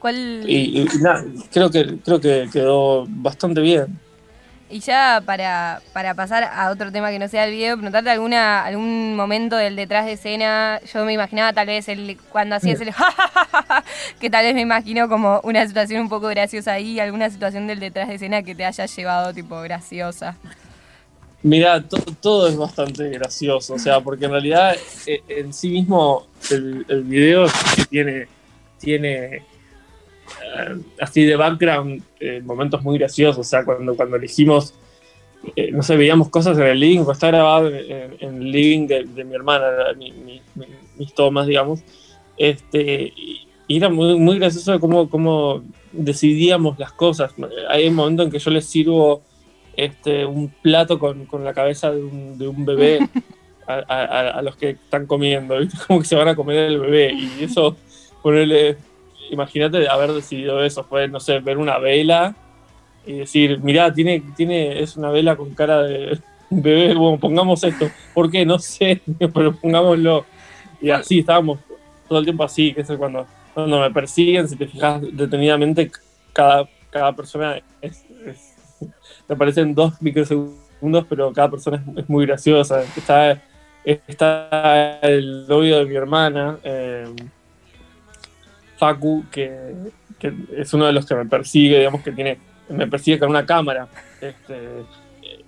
y, 0.09 0.87
nada, 1.01 1.25
creo 1.53 1.71
que, 1.71 1.99
creo 2.05 2.21
que 2.21 2.49
quedó 2.53 3.07
bastante 3.09 3.61
bien. 3.61 3.99
Y 4.73 4.79
ya 4.79 5.21
para, 5.27 5.83
para, 5.93 6.15
pasar 6.15 6.45
a 6.45 6.71
otro 6.71 6.93
tema 6.93 7.11
que 7.11 7.19
no 7.19 7.27
sea 7.27 7.45
el 7.45 7.51
video, 7.51 7.75
preguntarte 7.75 8.09
alguna, 8.09 8.65
algún 8.65 9.17
momento 9.17 9.57
del 9.57 9.75
detrás 9.75 10.07
de 10.07 10.13
escena. 10.13 10.81
Yo 10.95 11.05
me 11.05 11.13
imaginaba 11.13 11.53
tal 11.53 11.67
vez 11.67 11.89
el, 11.89 12.17
cuando 12.31 12.55
hacías 12.55 12.81
el 12.81 12.91
que 14.21 14.31
tal 14.31 14.45
vez 14.45 14.55
me 14.55 14.61
imagino 14.61 15.09
como 15.09 15.41
una 15.43 15.67
situación 15.67 16.03
un 16.03 16.09
poco 16.09 16.29
graciosa 16.29 16.75
ahí, 16.75 17.01
alguna 17.01 17.29
situación 17.31 17.67
del 17.67 17.81
detrás 17.81 18.07
de 18.07 18.15
escena 18.15 18.45
que 18.45 18.55
te 18.55 18.65
haya 18.65 18.87
llevado 18.87 19.35
tipo 19.35 19.61
graciosa. 19.61 20.37
Mira, 21.43 21.83
todo 22.21 22.47
es 22.49 22.57
bastante 22.57 23.09
gracioso, 23.09 23.75
o 23.75 23.79
sea, 23.79 24.01
porque 24.01 24.27
en 24.27 24.31
realidad 24.31 24.77
eh, 25.07 25.21
en 25.27 25.53
sí 25.53 25.71
mismo 25.71 26.29
el, 26.51 26.85
el 26.87 27.03
video 27.03 27.47
tiene, 27.89 28.29
tiene 28.79 29.43
así 31.01 31.25
de 31.25 31.37
background, 31.37 32.03
eh, 32.19 32.41
momentos 32.45 32.83
muy 32.83 32.99
graciosos, 32.99 33.39
o 33.39 33.49
sea, 33.49 33.65
cuando, 33.65 33.95
cuando 33.95 34.17
elegimos, 34.17 34.75
eh, 35.57 35.71
no 35.73 35.83
sé, 35.83 35.97
veíamos 35.97 36.29
cosas 36.29 36.59
en 36.59 36.65
el 36.65 36.81
living, 36.81 37.05
está 37.11 37.29
grabado 37.29 37.69
en, 37.69 38.19
el 38.21 38.53
living 38.53 38.87
de, 38.87 39.25
mi 39.25 39.35
hermana, 39.35 39.67
mis 40.97 41.15
tomas, 41.15 41.47
digamos, 41.47 41.81
este, 42.37 43.13
y, 43.17 43.47
era 43.69 43.89
muy, 43.89 44.19
muy 44.19 44.39
gracioso 44.39 44.81
cómo, 44.81 45.09
cómo 45.09 45.63
decidíamos 45.93 46.77
las 46.81 46.91
cosas. 46.91 47.33
Hay 47.69 47.87
un 47.87 47.95
momento 47.95 48.25
en 48.25 48.31
que 48.31 48.41
yo 48.41 48.51
les 48.51 48.67
sirvo 48.67 49.23
este, 49.77 50.27
un 50.27 50.49
plato 50.49 50.99
con, 50.99 51.27
con 51.27 51.45
la 51.45 51.55
cabeza 51.55 51.93
de 51.93 52.03
un, 52.03 52.37
de 52.37 52.49
un 52.49 52.65
bebé 52.65 52.99
a, 53.69 53.77
a, 54.39 54.43
los 54.43 54.57
que 54.57 54.71
están 54.71 55.07
comiendo, 55.07 55.59
¿viste? 55.59 55.79
como 55.87 56.01
que 56.01 56.07
se 56.07 56.17
van 56.17 56.27
a 56.29 56.35
comer 56.35 56.57
el 56.57 56.81
bebé, 56.81 57.13
y 57.13 57.45
eso, 57.45 57.77
ponerle 58.23 58.77
imagínate 59.31 59.89
haber 59.89 60.13
decidido 60.13 60.63
eso, 60.65 60.85
fue, 60.85 61.09
no 61.09 61.21
sé, 61.21 61.41
ver 61.41 61.59
una 61.59 61.79
vela 61.79 62.35
y 63.07 63.19
decir, 63.19 63.61
mirá, 63.61 63.93
tiene, 63.93 64.23
tiene, 64.37 64.81
es 64.81 64.97
una 64.97 65.11
vela 65.11 65.37
con 65.37 65.55
cara 65.55 65.83
de 65.83 66.19
bebé, 66.51 66.95
bueno, 66.95 67.19
pongamos 67.19 67.63
esto, 67.65 67.91
¿por 68.15 68.31
qué? 68.31 68.45
No 68.45 68.59
sé, 68.59 69.01
pero 69.35 69.55
pongámoslo. 69.55 70.25
Y 70.81 70.91
así 70.91 71.21
estábamos 71.21 71.59
todo 72.09 72.19
el 72.19 72.25
tiempo 72.25 72.45
así, 72.45 72.73
que 72.73 72.81
es 72.81 72.91
cuando, 72.93 73.27
cuando 73.55 73.81
me 73.81 73.91
persiguen, 73.91 74.49
si 74.49 74.57
te 74.57 74.67
fijas 74.67 75.01
detenidamente, 75.13 75.91
cada, 76.33 76.69
cada 76.91 77.13
persona 77.15 77.61
es, 77.81 78.05
te 79.27 79.35
aparecen 79.35 79.75
dos 79.75 80.01
microsegundos, 80.01 81.07
pero 81.09 81.33
cada 81.33 81.51
persona 81.51 81.83
es, 81.97 82.09
muy 82.09 82.27
graciosa. 82.27 82.83
Está, 82.83 83.43
está 83.85 84.99
el 85.03 85.47
novio 85.47 85.79
de 85.79 85.85
mi 85.87 85.95
hermana, 85.95 86.59
eh, 86.65 87.05
Facu, 88.81 89.25
que, 89.31 89.75
es 90.57 90.73
uno 90.73 90.87
de 90.87 90.93
los 90.93 91.05
que 91.05 91.15
me 91.15 91.27
persigue, 91.27 91.79
digamos 91.79 92.01
que 92.03 92.13
tiene, 92.13 92.39
me 92.71 92.87
persigue 92.87 93.19
con 93.19 93.29
una 93.29 93.45
cámara. 93.45 93.87
Este, 94.23 94.57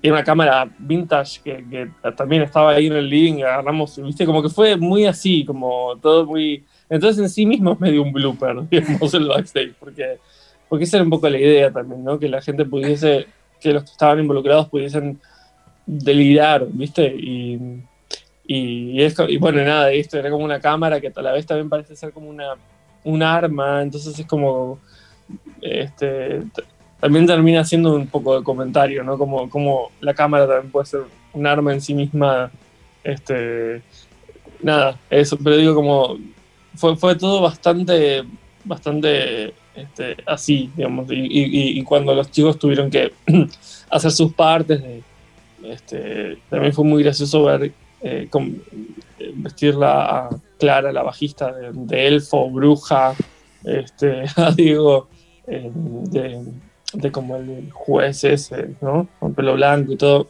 una 0.05 0.23
cámara 0.23 0.69
vintage 0.79 1.41
que, 1.43 1.89
también 2.17 2.43
estaba 2.43 2.73
ahí 2.73 2.89
en 2.89 2.93
el 2.93 3.09
living, 3.09 3.43
agarramos, 3.43 3.97
viste, 4.03 4.27
como 4.27 4.43
que 4.43 4.51
fue 4.51 4.77
muy 4.77 5.07
así, 5.07 5.45
como 5.45 5.97
todo 5.97 6.27
muy... 6.27 6.65
Entonces 6.91 7.23
en 7.23 7.31
sí 7.31 7.47
mismo 7.47 7.73
es 7.73 7.81
medio 7.81 8.03
un 8.03 8.13
blooper, 8.13 8.69
digamos, 8.71 9.15
el 9.15 9.29
backstage, 9.29 9.73
porque, 9.81 10.19
porque 10.69 10.85
esa 10.85 10.99
era 10.99 11.05
un 11.05 11.11
poco 11.11 11.29
la 11.31 11.39
idea 11.39 11.71
también, 11.71 12.05
¿no? 12.05 12.19
Que 12.19 12.29
la 12.29 12.43
gente 12.43 12.67
pudiese, 12.67 13.27
que 13.61 13.73
los 13.73 13.85
que 13.85 13.93
estaban 13.93 14.19
involucrados 14.19 14.69
pudiesen 14.69 15.19
delirar, 15.87 16.67
viste, 16.69 17.07
y, 17.07 17.59
y, 18.47 19.01
y 19.03 19.37
bueno, 19.39 19.65
nada, 19.65 19.91
esto 19.91 20.19
era 20.19 20.31
como 20.31 20.45
una 20.45 20.61
cámara 20.61 21.01
que 21.01 21.11
a 21.15 21.23
la 21.23 21.33
vez 21.33 21.47
también 21.47 21.71
parece 21.71 21.97
ser 21.97 22.13
como 22.13 22.29
una 22.29 22.57
un 23.05 23.23
arma, 23.23 23.83
entonces 23.83 24.19
es 24.19 24.27
como, 24.27 24.79
este, 25.61 26.43
también 27.01 27.27
termina 27.27 27.65
siendo 27.65 27.95
un 27.95 28.07
poco 28.07 28.39
de 28.39 28.45
comentario, 28.45 29.03
¿no? 29.03 29.19
Como, 29.19 29.49
como 29.51 29.91
la 30.01 30.15
cámara 30.15 30.47
también 30.47 30.71
puede 30.71 30.87
ser 30.87 31.01
un 31.33 31.47
arma 31.47 31.73
en 31.73 31.81
sí 31.81 31.95
misma, 31.95 32.51
este, 33.03 33.83
nada, 34.63 34.99
eso, 35.11 35.37
pero 35.37 35.57
digo 35.57 35.75
como, 35.75 36.19
fue, 36.77 36.97
fue 36.97 37.17
todo 37.17 37.41
bastante, 37.41 38.23
bastante 38.65 39.55
este, 39.75 40.17
así, 40.27 40.71
digamos, 40.77 41.07
y, 41.11 41.83
cuando 41.85 42.15
los 42.15 42.31
chicos 42.31 42.59
tuvieron 42.59 42.91
que 42.91 43.13
hacer 43.91 44.11
sus 44.11 44.33
partes, 44.33 44.83
este, 45.65 46.39
también 46.51 46.73
fue 46.73 46.85
muy 46.85 47.03
gracioso 47.03 47.45
ver 47.45 47.73
eh, 48.03 48.29
vestirla 49.35 50.05
a 50.05 50.31
Clara, 50.59 50.93
la 50.93 51.03
bajista 51.03 51.53
de, 51.53 52.07
elfo, 52.07 52.51
bruja, 52.51 53.15
este, 53.65 54.25
Diego, 54.57 55.09
eh, 55.47 55.71
de, 55.75 57.13
como 57.13 57.37
el 57.37 57.71
juez 57.73 58.25
ese, 58.25 58.77
¿no? 58.81 59.09
Con 59.19 59.35
pelo 59.35 59.55
blanco 59.55 59.93
y 59.93 59.97
todo. 59.97 60.29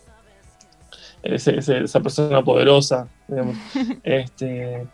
esa 1.23 2.01
persona 2.01 2.43
poderosa, 2.43 3.09
digamos. 3.29 3.57
Este, 4.05 4.87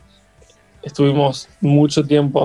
estuvimos 0.81 1.49
mucho 1.61 2.03
tiempo 2.03 2.43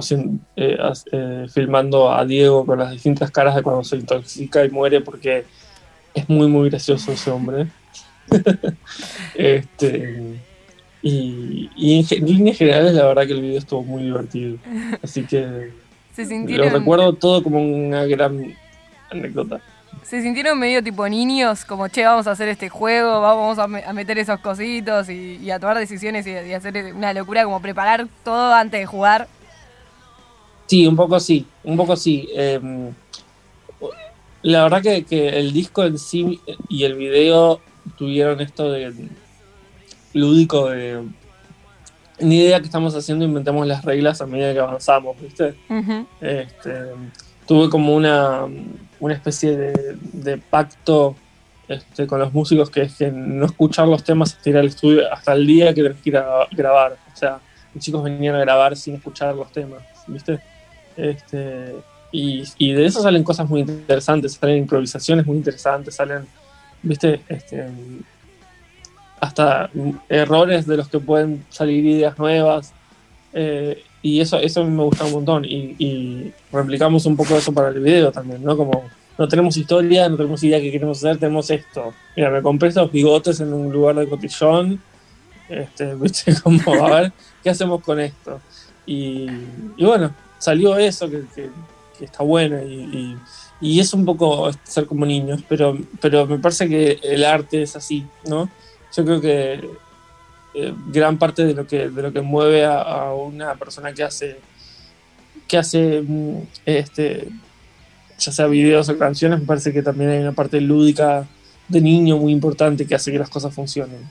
eh, 0.57 0.76
eh, 1.12 1.47
filmando 1.53 2.12
a 2.12 2.25
Diego 2.25 2.67
con 2.67 2.79
las 2.79 2.91
distintas 2.91 3.31
caras 3.31 3.55
de 3.55 3.62
cuando 3.62 3.85
se 3.85 3.97
intoxica 3.97 4.64
y 4.64 4.71
muere 4.71 5.00
porque 5.00 5.45
es 6.12 6.29
muy, 6.29 6.49
muy 6.49 6.71
gracioso 6.71 7.12
ese 7.12 7.31
hombre. 7.31 7.67
este, 9.35 10.40
y, 11.02 11.71
en, 11.76 12.26
líneas 12.26 12.57
generales, 12.57 12.95
la 12.95 13.04
verdad 13.07 13.26
que 13.26 13.33
el 13.33 13.43
video 13.43 13.59
estuvo 13.59 13.83
muy 13.83 14.04
divertido. 14.04 14.57
Así 15.02 15.25
que 15.25 15.71
lo 16.16 16.71
recuerdo 16.71 17.12
todo 17.12 17.43
como 17.43 17.61
una 17.61 18.07
gran 18.07 18.54
anécdota. 19.11 19.61
¿Se 20.02 20.23
sintieron 20.23 20.59
medio 20.59 20.83
tipo 20.83 21.09
niños? 21.09 21.64
Como, 21.64 21.88
che, 21.88 22.04
vamos 22.04 22.26
a 22.26 22.33
hacer 22.33 22.49
este 22.49 22.69
juego, 22.69 23.21
vamos 23.21 23.59
a, 23.59 23.66
meter 23.93 24.19
esos 24.19 24.40
cositos 24.40 25.09
y, 25.09 25.50
a 25.50 25.59
tomar 25.61 25.78
decisiones 25.78 26.26
y, 26.26 26.52
hacer 26.54 26.95
una 26.95 27.12
locura, 27.12 27.45
como 27.45 27.61
preparar 27.61 28.07
todo 28.25 28.54
antes 28.54 28.81
de 28.81 28.87
jugar. 28.87 29.28
Sí, 30.66 30.87
un 30.87 30.97
poco 30.97 31.21
sí, 31.21 31.47
un 31.64 31.76
poco 31.76 31.97
sí. 31.97 32.28
Em, 32.35 32.93
la 34.43 34.62
verdad 34.62 34.83
que, 34.83 35.04
que 35.04 35.28
el 35.28 35.52
disco 35.52 35.85
en 35.85 35.99
sí 35.99 36.40
y 36.69 36.85
el 36.85 36.95
video 36.95 37.61
tuvieron 37.97 38.41
esto 38.41 38.71
de 38.71 38.93
lúdico 40.12 40.71
de 40.71 41.03
ni 42.21 42.38
idea 42.38 42.61
que 42.61 42.67
estamos 42.67 42.95
haciendo, 42.95 43.25
inventamos 43.25 43.67
las 43.67 43.85
reglas 43.85 44.21
a 44.21 44.26
medida 44.26 44.53
que 44.53 44.61
avanzamos, 44.61 45.21
¿viste? 45.21 45.55
este, 46.21 46.73
tuve 47.47 47.69
como 47.69 47.95
una, 47.95 48.47
una 49.00 49.14
especie 49.14 49.57
de, 49.57 50.38
pacto 50.38 51.17
este, 51.69 52.07
con 52.07 52.21
los 52.21 52.33
músicos, 52.33 52.71
que 52.71 52.83
es 52.83 52.97
que 52.97 53.11
no 53.11 53.47
escuchar 53.47 53.88
los 53.88 54.05
temas 54.05 54.35
hasta 54.35 54.50
ir 54.50 54.57
al 54.57 54.67
estudio 54.67 55.12
hasta 55.12 55.33
el 55.33 55.47
día 55.47 55.75
que 55.75 55.83
tenés 55.83 55.99
que 55.99 56.11
ir 56.11 56.17
a 56.17 56.47
grabar. 56.53 56.97
O 57.12 57.17
sea, 57.17 57.41
los 57.75 57.83
chicos 57.83 58.03
venían 58.03 58.37
a 58.37 58.41
grabar 58.41 58.76
sin 58.76 58.95
escuchar 58.95 59.35
los 59.35 59.50
temas, 59.50 59.83
¿viste? 60.07 60.41
Este, 60.97 61.75
y, 62.12 62.45
y, 62.59 62.73
de 62.73 62.87
eso 62.87 63.03
salen 63.03 63.25
cosas 63.25 63.49
muy 63.49 63.62
interesantes, 63.62 64.35
salen 64.35 64.59
improvisaciones 64.59 65.26
muy 65.26 65.37
interesantes, 65.37 65.97
salen, 65.97 66.26
¿viste? 66.85 67.21
Este, 67.29 67.67
hasta 69.21 69.71
errores 70.09 70.67
de 70.67 70.76
los 70.76 70.88
que 70.88 71.00
pueden 71.00 71.45
salir 71.49 71.85
ideas 71.85 72.19
nuevas. 72.19 72.73
Eh, 73.33 73.83
y 74.03 74.21
eso, 74.21 74.38
eso 74.38 74.61
a 74.61 74.64
mí 74.64 74.71
me 74.71 74.85
gusta 74.85 75.05
un 75.05 75.12
montón. 75.12 75.45
Y, 75.45 75.75
y, 75.79 76.33
replicamos 76.53 77.07
un 77.07 77.17
poco 77.17 77.37
eso 77.37 77.53
para 77.53 77.69
el 77.69 77.81
video 77.81 78.12
también, 78.12 78.45
¿no? 78.45 78.57
Como 78.57 78.85
no 79.17 79.29
tenemos 79.29 79.57
historia, 79.57 80.09
no 80.09 80.17
tenemos 80.17 80.43
idea 80.45 80.59
de 80.59 80.64
qué 80.64 80.73
queremos 80.73 80.99
hacer, 80.99 81.19
tenemos 81.19 81.50
esto. 81.50 81.95
Mira, 82.17 82.31
me 82.31 82.43
compré 82.43 82.69
estos 82.69 82.93
bigotes 82.93 83.41
en 83.41 83.53
un 83.53 83.73
lugar 83.73 83.97
de 83.97 84.09
cotillón. 84.09 84.81
Este, 85.49 85.95
¿viste? 86.00 86.35
Como, 86.43 86.85
a 86.85 87.00
ver, 87.00 87.12
¿qué 87.43 87.50
hacemos 87.50 87.83
con 87.83 88.00
esto? 88.00 88.41
Y, 88.87 89.26
y 89.76 89.85
bueno, 89.85 90.14
salió 90.38 90.76
eso 90.76 91.09
que, 91.09 91.23
que, 91.35 91.49
que 91.99 92.05
está 92.05 92.23
bueno 92.23 92.62
y, 92.62 92.75
y, 92.75 93.17
es 93.61 93.95
un 93.95 94.05
poco 94.05 94.51
ser 94.65 94.87
como 94.87 95.07
niños, 95.07 95.43
pero, 95.49 95.79
pero 96.01 96.27
me 96.27 96.39
parece 96.39 96.69
que 96.69 96.99
el 97.03 97.25
arte 97.25 97.63
es 97.63 97.77
así, 97.77 98.07
¿no? 98.27 98.49
Yo 98.95 99.05
creo 99.05 99.21
que 99.21 99.71
eh, 100.55 100.75
gran 100.89 101.19
parte 101.19 101.45
de 101.45 101.55
lo 101.55 101.67
que, 101.67 101.89
de 101.89 102.03
lo 102.03 102.13
que 102.13 102.21
mueve 102.21 102.65
a, 102.65 102.81
a, 102.81 103.15
una 103.15 103.55
persona 103.55 103.93
que 103.93 104.03
hace, 104.03 104.39
que 105.49 105.59
hace 105.59 106.03
mm, 106.03 106.43
este, 106.67 107.29
ya 108.19 108.33
sea 108.33 108.47
videos 108.47 108.89
o 108.89 108.99
canciones, 108.99 109.41
me 109.41 109.47
parece 109.47 109.73
que 109.73 109.83
también 109.83 110.11
hay 110.11 110.19
una 110.21 110.33
parte 110.33 110.61
lúdica 110.61 111.27
de 111.69 111.81
niño 111.81 112.19
muy 112.19 112.33
importante 112.33 112.87
que 112.87 112.95
hace 112.95 113.11
que 113.11 113.19
las 113.19 113.31
cosas 113.31 113.55
funcionen. 113.55 114.09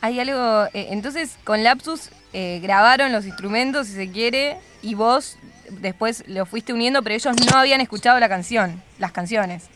Hay 0.00 0.18
algo, 0.18 0.64
eh, 0.72 0.88
entonces 0.90 1.36
con 1.44 1.62
Lapsus 1.62 2.10
eh, 2.32 2.60
grabaron 2.62 3.12
los 3.12 3.26
instrumentos, 3.26 3.86
si 3.86 3.94
se 3.94 4.10
quiere, 4.10 4.58
y 4.82 4.94
vos 4.94 5.36
después 5.70 6.24
lo 6.26 6.46
fuiste 6.46 6.72
uniendo, 6.72 7.02
pero 7.02 7.14
ellos 7.14 7.36
no 7.50 7.58
habían 7.58 7.80
escuchado 7.80 8.18
la 8.18 8.28
canción, 8.28 8.82
las 8.98 9.12
canciones. 9.12 9.68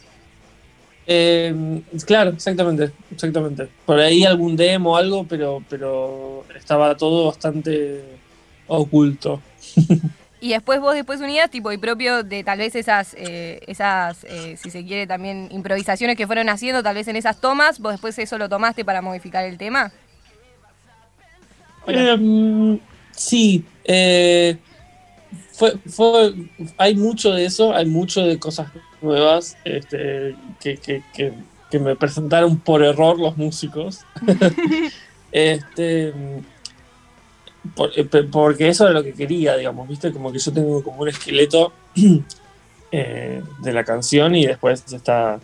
Eh, 1.07 1.83
claro, 2.07 2.31
exactamente, 2.31 2.91
exactamente. 3.11 3.69
Por 3.85 3.99
ahí 3.99 4.25
algún 4.25 4.57
demo 4.57 4.93
o 4.93 4.97
algo, 4.97 5.27
pero, 5.29 5.63
pero 5.69 6.45
estaba 6.55 6.97
todo 6.97 7.27
bastante 7.27 8.03
oculto. 8.67 9.41
y 10.41 10.51
después 10.51 10.81
vos 10.81 10.95
después 10.95 11.21
unías, 11.21 11.51
tipo, 11.51 11.73
y 11.73 11.79
propio 11.79 12.23
de 12.23 12.43
tal 12.43 12.59
vez 12.59 12.75
esas, 12.75 13.15
eh, 13.19 13.61
esas 13.67 14.25
eh, 14.25 14.57
si 14.57 14.71
se 14.71 14.85
quiere, 14.85 15.07
también 15.07 15.49
improvisaciones 15.51 16.17
que 16.17 16.27
fueron 16.27 16.49
haciendo, 16.49 16.83
tal 16.83 16.95
vez 16.95 17.09
en 17.09 17.17
esas 17.17 17.41
tomas, 17.41 17.79
vos 17.79 17.93
después 17.93 18.19
eso 18.19 18.39
lo 18.39 18.49
tomaste 18.49 18.85
para 18.85 19.03
modificar 19.03 19.45
el 19.45 19.59
tema. 19.59 19.93
Eh, 21.87 22.79
sí, 23.13 23.65
eh, 23.85 24.57
fue, 25.53 25.79
fue, 25.87 26.35
hay 26.79 26.95
mucho 26.95 27.33
de 27.33 27.45
eso, 27.45 27.75
hay 27.75 27.87
mucho 27.87 28.23
de 28.23 28.39
cosas 28.39 28.69
nuevas 29.01 29.57
este, 29.65 30.35
que, 30.61 30.77
que, 30.79 31.03
que, 31.15 31.33
que, 31.71 31.79
me 31.79 31.95
presentaron 31.95 32.59
por 32.59 32.83
error 32.83 33.19
los 33.19 33.37
músicos. 33.37 34.01
este, 35.33 36.13
por, 37.75 37.91
eh, 37.97 38.05
porque 38.05 38.69
eso 38.69 38.85
era 38.85 38.95
lo 38.95 39.05
que 39.05 39.13
quería, 39.13 39.57
digamos, 39.57 39.89
¿viste? 39.89 40.13
Como 40.13 40.33
que 40.33 40.39
yo 40.39 40.53
tengo 40.53 40.83
como 40.83 41.03
un 41.03 41.09
esqueleto 41.09 41.73
eh, 42.93 43.43
de 43.61 43.73
la 43.73 43.85
canción 43.85 44.35
y 44.35 44.47
después 44.47 44.85
está 44.93 45.41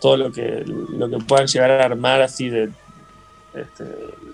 todo 0.00 0.16
lo 0.16 0.32
que, 0.32 0.62
lo 0.64 1.08
que 1.08 1.18
puedan 1.18 1.46
llegar 1.46 1.70
a 1.70 1.84
armar 1.84 2.22
así 2.22 2.48
de 2.48 2.70
este, 3.54 3.84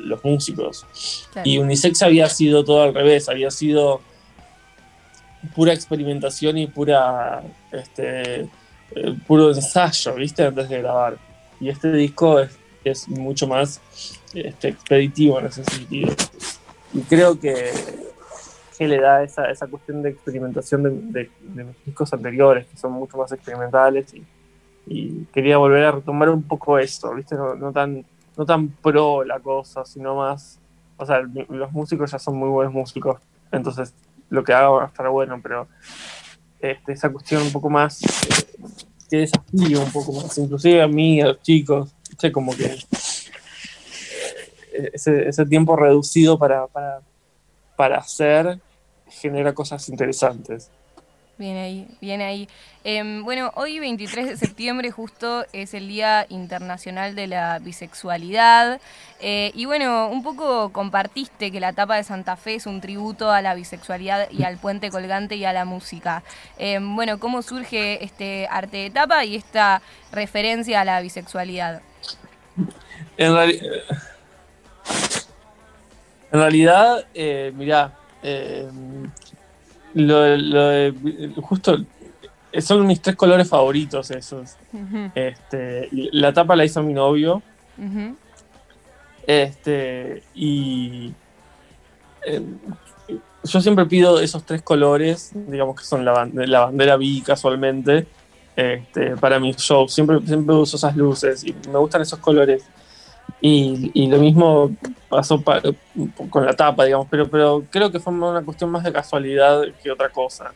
los 0.01 0.25
músicos. 0.25 0.87
Claro. 1.33 1.49
Y 1.49 1.59
Unisex 1.59 2.03
había 2.03 2.29
sido 2.29 2.65
todo 2.65 2.83
al 2.83 2.95
revés, 2.95 3.29
había 3.29 3.51
sido 3.51 4.01
pura 5.55 5.73
experimentación 5.73 6.59
y 6.59 6.67
pura 6.67 7.43
este, 7.73 8.49
eh, 8.95 9.17
puro 9.27 9.53
ensayo, 9.53 10.15
¿viste? 10.15 10.45
Antes 10.45 10.69
de 10.69 10.79
grabar. 10.79 11.19
Y 11.61 11.69
este 11.69 11.93
disco 11.93 12.41
es, 12.41 12.57
es 12.85 13.09
mucho 13.09 13.47
más 13.47 13.81
este, 14.33 14.69
expeditivo 14.69 15.39
en 15.41 15.47
ese 15.47 15.65
sentido. 15.65 16.13
Y 16.93 17.01
creo 17.01 17.39
que, 17.39 17.71
que 18.79 18.89
le 18.89 19.01
da 19.01 19.23
esa, 19.23 19.51
esa 19.51 19.67
cuestión 19.67 20.03
de 20.03 20.11
experimentación 20.11 20.83
de, 20.83 20.91
de, 20.91 21.31
de, 21.41 21.65
mis 21.65 21.85
discos 21.85 22.13
anteriores, 22.13 22.67
que 22.67 22.77
son 22.77 22.93
mucho 22.93 23.17
más 23.17 23.33
experimentales. 23.33 24.15
Y, 24.15 24.25
y, 24.87 25.27
quería 25.33 25.57
volver 25.57 25.85
a 25.85 25.93
retomar 25.93 26.29
un 26.31 26.43
poco 26.43 26.79
esto, 26.79 27.15
¿viste? 27.15 27.35
No, 27.35 27.55
no, 27.55 27.73
tan, 27.73 28.05
no 28.37 28.47
tan 28.47 28.69
pro 28.69 29.25
la 29.25 29.41
cosa, 29.41 29.85
sino 29.85 30.17
más. 30.17 30.59
O 30.97 31.07
sea, 31.07 31.21
los 31.21 31.73
músicos 31.73 32.11
ya 32.11 32.19
son 32.19 32.37
muy 32.37 32.49
buenos 32.49 32.73
músicos, 32.73 33.21
entonces 33.51 33.95
lo 34.31 34.45
que 34.45 34.53
haga 34.53 34.69
va 34.69 34.85
a 34.85 34.87
estar 34.87 35.09
bueno, 35.09 35.41
pero 35.43 35.69
este, 36.61 36.93
esa 36.93 37.11
cuestión 37.11 37.43
un 37.43 37.53
poco 37.53 37.69
más 37.69 38.03
eh, 38.03 38.47
que 39.11 39.17
desafío 39.19 39.81
un 39.83 39.93
poco 39.93 40.13
más, 40.13 40.39
inclusive 40.39 40.83
a 40.83 40.89
mí, 40.89 41.21
a 41.21 41.27
los 41.27 41.43
chicos, 41.43 41.95
¿sí? 42.19 42.33
como 42.33 42.57
que 42.57 42.67
eh, 44.73 44.91
ese, 44.93 45.29
ese, 45.29 45.47
tiempo 45.47 45.77
reducido 45.77 46.39
para, 46.39 46.67
para, 46.67 47.01
para 47.77 47.99
hacer 47.99 48.61
genera 49.09 49.53
cosas 49.53 49.89
interesantes. 49.89 50.71
Bien 51.37 51.57
ahí, 51.57 51.89
bien 52.01 52.21
ahí. 52.21 52.49
Eh, 52.85 53.21
bueno, 53.25 53.51
hoy 53.57 53.81
23 53.81 54.29
de 54.29 54.37
septiembre 54.37 54.93
justo 54.93 55.45
es 55.53 55.75
el 55.75 55.89
Día 55.89 56.27
Internacional 56.29 57.17
de 57.17 57.27
la 57.27 57.59
Bisexualidad. 57.59 58.81
Eh, 59.21 59.51
y 59.53 59.65
bueno, 59.65 60.11
un 60.11 60.23
poco 60.23 60.71
compartiste 60.71 61.51
que 61.51 61.59
la 61.59 61.73
tapa 61.73 61.97
de 61.97 62.05
Santa 62.05 62.37
Fe 62.37 62.55
es 62.55 62.67
un 62.67 62.81
tributo 62.81 63.33
a 63.33 63.43
la 63.43 63.57
bisexualidad 63.57 64.31
y 64.31 64.45
al 64.45 64.59
puente 64.59 64.91
colgante 64.91 65.35
y 65.35 65.45
a 65.45 65.53
la 65.53 65.65
música. 65.65 66.23
Eh, 66.57 66.79
bueno, 66.81 67.19
¿cómo 67.19 67.43
surge 67.43 68.05
este 68.05 68.47
arte 68.49 68.77
de 68.77 68.91
tapa 68.91 69.25
y 69.25 69.35
esta 69.35 69.83
referencia 70.13 70.83
a 70.83 70.85
la 70.85 71.01
bisexualidad? 71.01 71.83
En, 73.17 73.35
en 76.31 76.41
realidad, 76.41 77.05
mirá, 77.55 77.93
lo, 79.95 80.37
lo, 80.37 80.95
justo 81.43 81.79
son 82.61 82.87
mis 82.87 83.01
tres 83.01 83.17
colores 83.17 83.49
favoritos 83.49 84.11
esos. 84.11 84.57
Uh 84.73 84.79
-huh. 84.79 85.13
este, 85.15 85.89
la 86.13 86.33
tapa 86.33 86.57
la 86.57 86.65
hizo 86.65 86.83
mi 86.83 86.93
novio. 86.93 87.43
Uh 87.79 87.83
-huh. 87.83 88.17
Este, 89.27 90.23
y 90.35 91.13
eh, 92.27 92.43
yo 93.45 93.61
siempre 93.61 93.87
pido 93.87 94.21
esos 94.21 94.45
tres 94.45 94.63
colores, 94.63 95.33
digamos 95.35 95.77
que 95.77 95.85
son 95.85 96.05
la, 96.05 96.13
bandera, 96.13 96.47
la 96.47 96.61
bandera 96.67 96.97
bi 96.97 97.23
casualmente, 97.23 98.07
este, 98.57 99.17
para 99.17 99.39
mis 99.39 99.57
shows. 99.57 99.93
Siempre, 99.93 100.21
siempre 100.27 100.55
uso 100.55 100.77
esas 100.77 100.97
luces 100.97 101.45
y 101.45 101.55
me 101.71 101.79
gustan 101.79 102.03
esos 102.03 102.19
colores. 102.19 102.65
Y, 103.41 103.91
y 103.93 104.07
lo 104.07 104.19
mismo 104.19 104.71
pasó 105.09 105.41
pa, 105.41 105.61
con 106.31 106.47
la 106.47 106.55
tapa, 106.55 106.85
digamos, 106.85 107.07
pero, 107.11 107.29
pero 107.29 107.63
creo 107.71 107.91
que 107.93 108.01
fue 108.01 108.13
una 108.13 108.43
cuestión 108.43 108.71
más 108.71 108.83
de 108.83 108.93
casualidad 108.93 109.63
que 109.83 109.91
otra 109.91 110.09
cosa. 110.09 110.53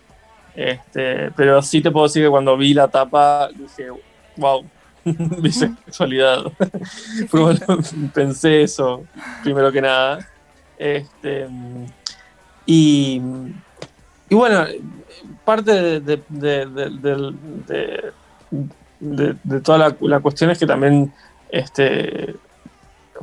Este, 0.54 1.31
pero 1.37 1.62
sí 1.62 1.81
te 1.81 1.90
puedo 1.90 2.07
decir 2.07 2.24
que 2.24 2.31
cuando 2.31 2.57
vi 2.57 2.74
la 2.74 2.88
tapa 2.88 3.48
dije, 3.54 3.88
wow, 4.37 4.64
bisexualidad. 5.40 6.44
bueno, 7.33 7.66
pensé 8.14 8.62
eso, 8.62 9.04
primero 9.42 9.70
que 9.70 9.83
nada. 9.83 10.26
Este, 10.78 11.46
y, 12.66 13.20
y 14.28 14.35
bueno, 14.35 14.64
parte 15.44 16.00
de, 16.00 16.00
de, 16.00 16.22
de, 19.00 19.35
de 19.44 19.61
toda 19.61 19.78
la, 19.78 19.96
la, 20.00 20.20
cuestión 20.20 20.50
es 20.50 20.59
que 20.59 20.66
también 20.66 21.12
este, 21.50 22.35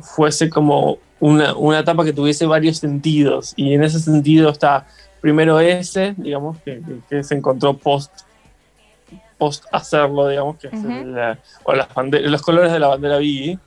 fuese 0.00 0.50
como 0.50 0.98
una, 1.20 1.54
una 1.54 1.80
etapa 1.80 2.04
que 2.04 2.12
tuviese 2.12 2.46
varios 2.46 2.78
sentidos. 2.78 3.52
Y 3.56 3.74
en 3.74 3.82
ese 3.82 4.00
sentido 4.00 4.50
está 4.50 4.86
primero 5.20 5.58
ese, 5.60 6.14
digamos, 6.16 6.58
que, 6.58 6.80
que, 6.80 7.00
que 7.08 7.24
se 7.24 7.34
encontró 7.34 7.76
post 7.76 8.12
post 9.38 9.64
hacerlo, 9.72 10.28
digamos, 10.28 10.56
que 10.56 10.68
uh 10.68 10.70
-huh. 10.70 11.00
es 11.00 11.06
la, 11.06 11.38
o 11.64 11.72
las 11.74 11.88
los 12.22 12.42
colores 12.42 12.72
de 12.72 12.78
la 12.78 12.88
bandera 12.88 13.18
bi. 13.18 13.58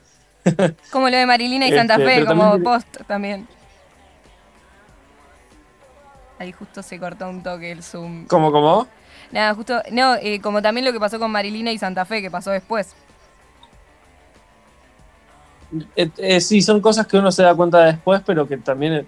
como 0.92 1.10
lo 1.10 1.18
de 1.18 1.26
Marilina 1.26 1.68
y 1.68 1.72
Santa 1.72 1.98
Fe, 1.98 2.14
este, 2.14 2.26
como 2.26 2.44
también... 2.44 2.64
post 2.64 2.98
también. 3.08 3.48
Ahí 6.40 6.52
justo 6.54 6.82
se 6.82 6.98
cortó 6.98 7.30
un 7.30 7.44
toque 7.44 7.72
el 7.72 7.84
zoom. 7.84 8.26
¿Cómo, 8.28 8.52
cómo? 8.52 8.88
Nada, 9.32 9.54
justo, 9.54 9.82
no, 9.92 10.16
eh, 10.16 10.40
como 10.42 10.62
también 10.62 10.86
lo 10.86 10.94
que 10.94 11.00
pasó 11.00 11.20
con 11.20 11.32
Marilina 11.32 11.72
y 11.72 11.78
Santa 11.78 12.06
Fe, 12.06 12.22
que 12.22 12.32
pasó 12.32 12.52
después. 12.52 12.96
Eh, 15.96 16.10
eh, 16.18 16.42
sí, 16.42 16.62
son 16.62 16.82
cosas 16.82 17.06
que 17.08 17.18
uno 17.18 17.32
se 17.32 17.44
da 17.44 17.56
cuenta 17.56 17.86
después, 17.86 18.22
pero 18.26 18.48
que 18.48 18.58
también 18.58 19.08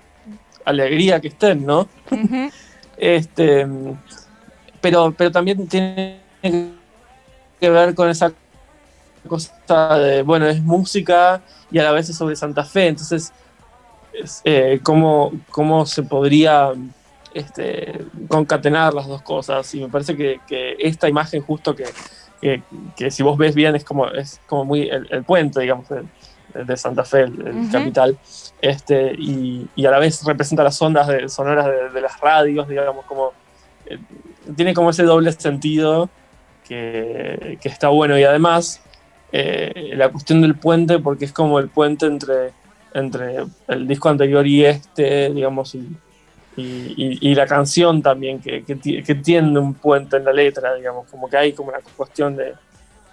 alegría 0.65 1.19
que 1.19 1.29
estén, 1.29 1.65
¿no? 1.65 1.81
Uh 2.11 2.15
-huh. 2.15 2.51
este, 2.97 3.67
pero, 4.79 5.13
pero 5.17 5.31
también 5.31 5.67
tiene 5.67 6.19
que 7.59 7.69
ver 7.69 7.95
con 7.95 8.09
esa 8.09 8.31
cosa 9.27 9.97
de, 9.97 10.23
bueno, 10.23 10.47
es 10.47 10.61
música 10.61 11.41
y 11.71 11.79
a 11.79 11.83
la 11.83 11.91
vez 11.91 12.09
es 12.09 12.17
sobre 12.17 12.35
Santa 12.35 12.63
Fe, 12.63 12.87
entonces, 12.87 13.31
eh, 14.43 14.79
¿cómo, 14.83 15.31
¿cómo, 15.51 15.85
se 15.85 16.03
podría 16.03 16.73
este, 17.33 18.05
concatenar 18.27 18.93
las 18.93 19.07
dos 19.07 19.21
cosas? 19.21 19.73
Y 19.75 19.81
me 19.81 19.89
parece 19.89 20.15
que, 20.17 20.75
esta 20.79 21.07
imagen 21.07 21.41
justo 21.41 21.75
que, 21.75 21.85
que, 22.95 23.11
si 23.11 23.23
vos 23.23 23.37
ves 23.37 23.55
bien 23.55 23.75
es 23.75 23.83
como, 23.83 24.07
es 24.07 24.41
como 24.47 24.65
muy 24.65 24.89
el, 24.89 25.23
puente, 25.23 25.61
digamos, 25.61 25.87
de, 26.53 26.77
Santa 26.77 27.03
Fe, 27.03 27.21
el, 27.21 27.69
capital, 27.71 28.17
este, 28.61 29.13
y, 29.17 29.67
y, 29.75 29.85
a 29.85 29.91
la 29.91 29.99
vez 29.99 30.23
representa 30.23 30.63
las 30.63 30.81
ondas 30.81 31.07
de, 31.07 31.29
sonoras 31.29 31.67
de, 31.93 32.01
las 32.01 32.19
radios, 32.19 32.67
digamos, 32.67 33.05
como... 33.05 33.33
Eh, 33.85 33.99
tiene 34.55 34.73
como 34.73 34.89
ese 34.89 35.03
doble 35.03 35.31
sentido 35.33 36.09
que, 36.67 37.57
que 37.61 37.69
está 37.69 37.89
bueno 37.89 38.17
y 38.17 38.23
además 38.23 38.81
eh, 39.31 39.91
la 39.95 40.09
cuestión 40.09 40.41
del 40.41 40.55
puente, 40.55 40.99
porque 40.99 41.25
es 41.25 41.31
como 41.31 41.59
el 41.59 41.69
puente 41.69 42.05
entre, 42.05 42.51
entre 42.93 43.45
el 43.67 43.87
disco 43.87 44.09
anterior 44.09 44.45
y 44.45 44.65
este, 44.65 45.29
digamos, 45.29 45.73
y, 45.75 45.87
y, 46.57 47.33
la 47.33 47.47
canción 47.47 48.01
también, 48.01 48.41
que, 48.41 48.63
que, 48.63 49.15
tiene 49.15 49.57
un 49.57 49.73
puente 49.73 50.17
en 50.17 50.25
la 50.25 50.33
letra, 50.33 50.75
digamos, 50.75 51.07
como 51.09 51.29
que 51.29 51.37
hay 51.37 51.53
como 51.53 51.69
una 51.69 51.79
cuestión 51.95 52.35
de, 52.35 52.53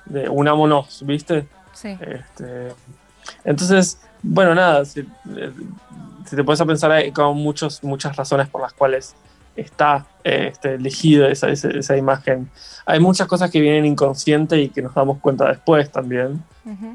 de 0.07 0.29
unámonos, 0.29 1.05
¿viste? 1.07 1.47
Sí. 1.73 1.97
Este, 2.01 2.73
entonces, 3.45 4.01
bueno, 4.23 4.55
nada, 4.55 4.85
si, 4.85 5.07
te 6.31 6.45
puedes 6.45 6.63
pensar, 6.63 6.91
hay 6.91 7.13
como 7.13 7.35
muchos, 7.35 7.83
muchas 7.83 8.17
razones 8.17 8.49
por 8.49 8.61
las 8.61 8.73
cuales 8.73 9.15
está 9.57 10.07
este, 10.23 10.75
elegido 10.75 11.27
esa, 11.27 11.49
esa, 11.49 11.97
imagen. 11.97 12.49
Hay 12.87 13.01
muchas 13.01 13.27
cosas 13.27 13.51
que 13.51 13.61
vienen 13.61 13.87
inconsciente 13.87 14.61
y 14.61 14.69
que 14.69 14.83
nos 14.83 14.95
damos 14.95 15.19
cuenta 15.19 15.49
después 15.49 15.91
también, 15.91 16.43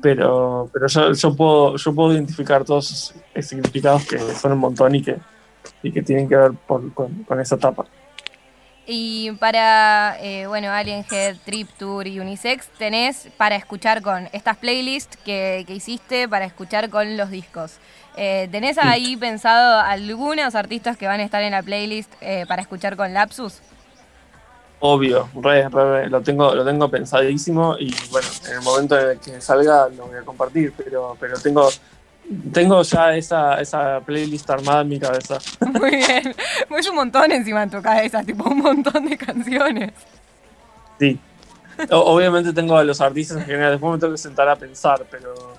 pero, 0.01 0.69
pero 0.71 0.87
yo, 0.87 1.13
yo, 1.13 1.35
puedo, 1.35 1.75
yo 1.77 1.93
puedo 1.93 2.13
identificar 2.13 2.63
todos 2.63 2.91
esos 3.35 3.47
significados 3.47 4.05
que 4.05 4.19
son 4.19 4.53
un 4.53 4.59
montón 4.59 4.95
y 4.95 5.01
que, 5.01 5.17
y 5.81 5.91
que 5.91 6.01
tienen 6.01 6.29
que 6.29 6.35
ver 6.35 6.51
con, 6.67 6.91
con, 6.91 7.39
esa 7.39 7.55
etapa. 7.55 7.85
Y 8.85 9.31
para, 9.33 10.17
eh, 10.19 10.45
bueno, 10.47 10.69
Alien 10.71 11.05
Head, 11.09 11.37
Trip 11.45 11.69
Tour 11.77 12.05
y 12.05 12.19
Unisex, 12.19 12.67
tenés 12.77 13.29
para 13.37 13.55
escuchar 13.55 14.01
con 14.01 14.27
estas 14.33 14.57
playlists 14.57 15.17
que, 15.23 15.63
que 15.65 15.73
hiciste, 15.73 16.27
para 16.27 16.45
escuchar 16.45 16.89
con 16.89 17.15
los 17.15 17.29
discos. 17.29 17.79
Eh, 18.15 18.47
¿Tenés 18.51 18.77
ahí 18.77 19.17
pensado 19.17 19.79
algunos 19.79 20.53
artistas 20.53 20.97
que 20.97 21.07
van 21.07 21.19
a 21.19 21.23
estar 21.23 21.41
en 21.41 21.51
la 21.51 21.63
playlist 21.63 22.11
eh, 22.21 22.45
para 22.47 22.61
escuchar 22.61 22.95
con 22.95 23.13
Lapsus? 23.13 23.59
Obvio, 24.81 25.29
lo 25.33 26.21
tengo, 26.21 26.53
lo 26.53 26.65
tengo 26.65 26.89
pensadísimo 26.89 27.77
y 27.79 27.95
bueno, 28.11 28.27
en 28.47 28.53
el 28.57 28.61
momento 28.61 28.99
en 28.99 29.11
el 29.11 29.19
que 29.19 29.39
salga 29.39 29.87
lo 29.87 30.07
voy 30.07 30.17
a 30.17 30.23
compartir, 30.23 30.73
pero, 30.75 31.15
pero 31.17 31.39
tengo, 31.39 31.69
tengo 32.51 32.81
ya 32.83 33.15
esa, 33.15 33.59
esa 33.61 33.99
playlist 34.01 34.49
armada 34.49 34.81
en 34.81 34.89
mi 34.89 34.99
cabeza. 34.99 35.37
Muy 35.79 35.97
bien, 35.97 36.35
es 36.77 36.89
un 36.89 36.95
montón 36.95 37.31
encima 37.31 37.63
en 37.63 37.69
tu 37.69 37.81
cabeza, 37.81 38.23
tipo 38.23 38.49
un 38.49 38.59
montón 38.59 39.05
de 39.05 39.17
canciones. 39.17 39.91
Sí, 40.99 41.19
obviamente 41.89 42.53
tengo 42.53 42.77
a 42.77 42.83
los 42.83 43.01
artistas 43.01 43.37
en 43.37 43.45
general, 43.45 43.71
después 43.71 43.93
me 43.93 43.99
tengo 43.99 44.13
que 44.13 44.17
sentar 44.17 44.47
a 44.47 44.55
pensar, 44.55 45.05
pero 45.09 45.53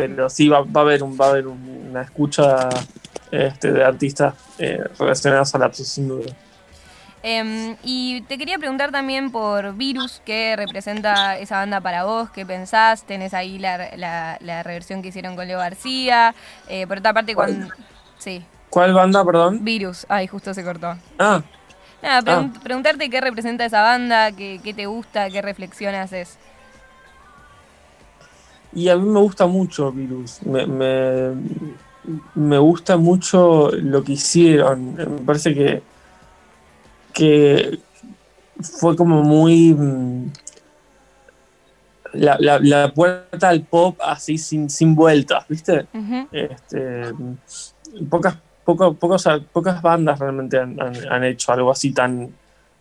pero 0.00 0.30
sí 0.30 0.48
va, 0.48 0.58
a 0.58 0.80
haber 0.80 1.02
un, 1.02 1.18
va 1.18 1.26
a 1.26 1.30
haber 1.30 1.46
una 1.46 2.02
escucha 2.02 2.70
este, 3.30 3.70
de 3.70 3.84
artistas 3.84 4.34
eh, 4.58 4.82
relacionados 4.98 5.54
a 5.54 5.58
la 5.58 5.72
sin 5.72 6.08
duda. 6.08 6.34
Em, 7.22 7.76
y 7.84 8.22
te 8.22 8.38
quería 8.38 8.58
preguntar 8.58 8.90
también 8.90 9.30
por 9.30 9.74
Virus, 9.74 10.22
¿qué 10.24 10.54
representa 10.56 11.36
esa 11.38 11.56
banda 11.56 11.80
para 11.80 12.04
vos? 12.04 12.30
¿Qué 12.30 12.46
pensás? 12.46 13.04
¿Tenés 13.04 13.34
ahí 13.34 13.58
la, 13.58 13.90
la, 14.40 14.62
reversión 14.62 15.02
que 15.02 15.08
hicieron 15.08 15.36
con 15.36 15.46
Leo 15.46 15.58
García? 15.58 16.34
Eh, 16.68 16.86
por 16.86 16.98
otra 16.98 17.12
parte, 17.12 17.34
cuando... 17.34 17.68
Sí. 18.18 18.42
¿Cuál 18.70 18.94
banda, 18.94 19.24
perdón? 19.24 19.64
Virus. 19.64 20.06
Ay, 20.08 20.26
justo 20.28 20.54
se 20.54 20.64
cortó. 20.64 20.96
Ah. 21.18 21.42
Nada, 22.02 22.38
ah. 22.38 22.50
preguntarte 22.62 23.10
qué 23.10 23.20
representa 23.20 23.64
esa 23.64 23.82
banda, 23.82 24.32
qué, 24.32 24.60
qué 24.62 24.72
te 24.72 24.86
gusta, 24.86 25.28
qué 25.28 25.42
reflexión 25.42 25.94
haces. 25.94 26.38
Y 28.72 28.88
a 28.88 28.96
mí 28.96 29.08
me 29.08 29.20
gusta 29.20 29.46
mucho 29.46 29.90
Virus. 29.90 30.42
Me, 30.42 30.66
me, 32.34 32.58
gusta 32.58 32.96
mucho 32.96 33.70
lo 33.72 34.04
que 34.04 34.12
hicieron. 34.12 34.94
Me 34.94 35.06
parece 35.06 35.54
que, 35.54 35.82
que 37.12 37.78
fue 38.60 38.96
como 38.96 39.22
muy. 39.22 39.74
Mm, 39.74 40.32
la, 42.12 42.58
la, 42.60 42.92
puerta 42.92 43.48
al 43.48 43.62
pop 43.62 43.96
así 44.02 44.36
sin, 44.36 44.68
sin 44.68 44.96
vueltas, 44.96 45.46
¿viste? 45.48 45.86
este, 46.32 47.12
pocas, 48.08 48.36
pocas 48.64 49.80
bandas 49.80 50.18
realmente 50.18 50.58
han, 50.58 50.76
han, 50.80 51.22
hecho 51.22 51.52
algo 51.52 51.70
así 51.70 51.92
tan, 51.92 52.34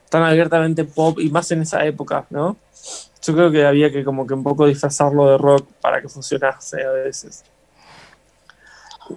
tan 0.10 0.24
abiertamente 0.24 0.84
pop 0.84 1.20
y 1.20 1.30
más 1.30 1.52
en 1.52 1.62
esa 1.62 1.86
época, 1.86 2.26
¿no? 2.32 2.58
yo 3.22 3.34
creo 3.34 3.52
que 3.52 3.66
había 3.66 3.92
que 3.92 4.04
como 4.04 4.26
que 4.26 4.34
un 4.34 4.44
poco 4.44 4.66
disfrazarlo 4.66 5.30
de 5.30 5.38
rock 5.38 5.68
para 5.82 6.02
que 6.02 6.10
funcionase 6.10 6.84
a 6.84 6.92
veces. 6.92 7.44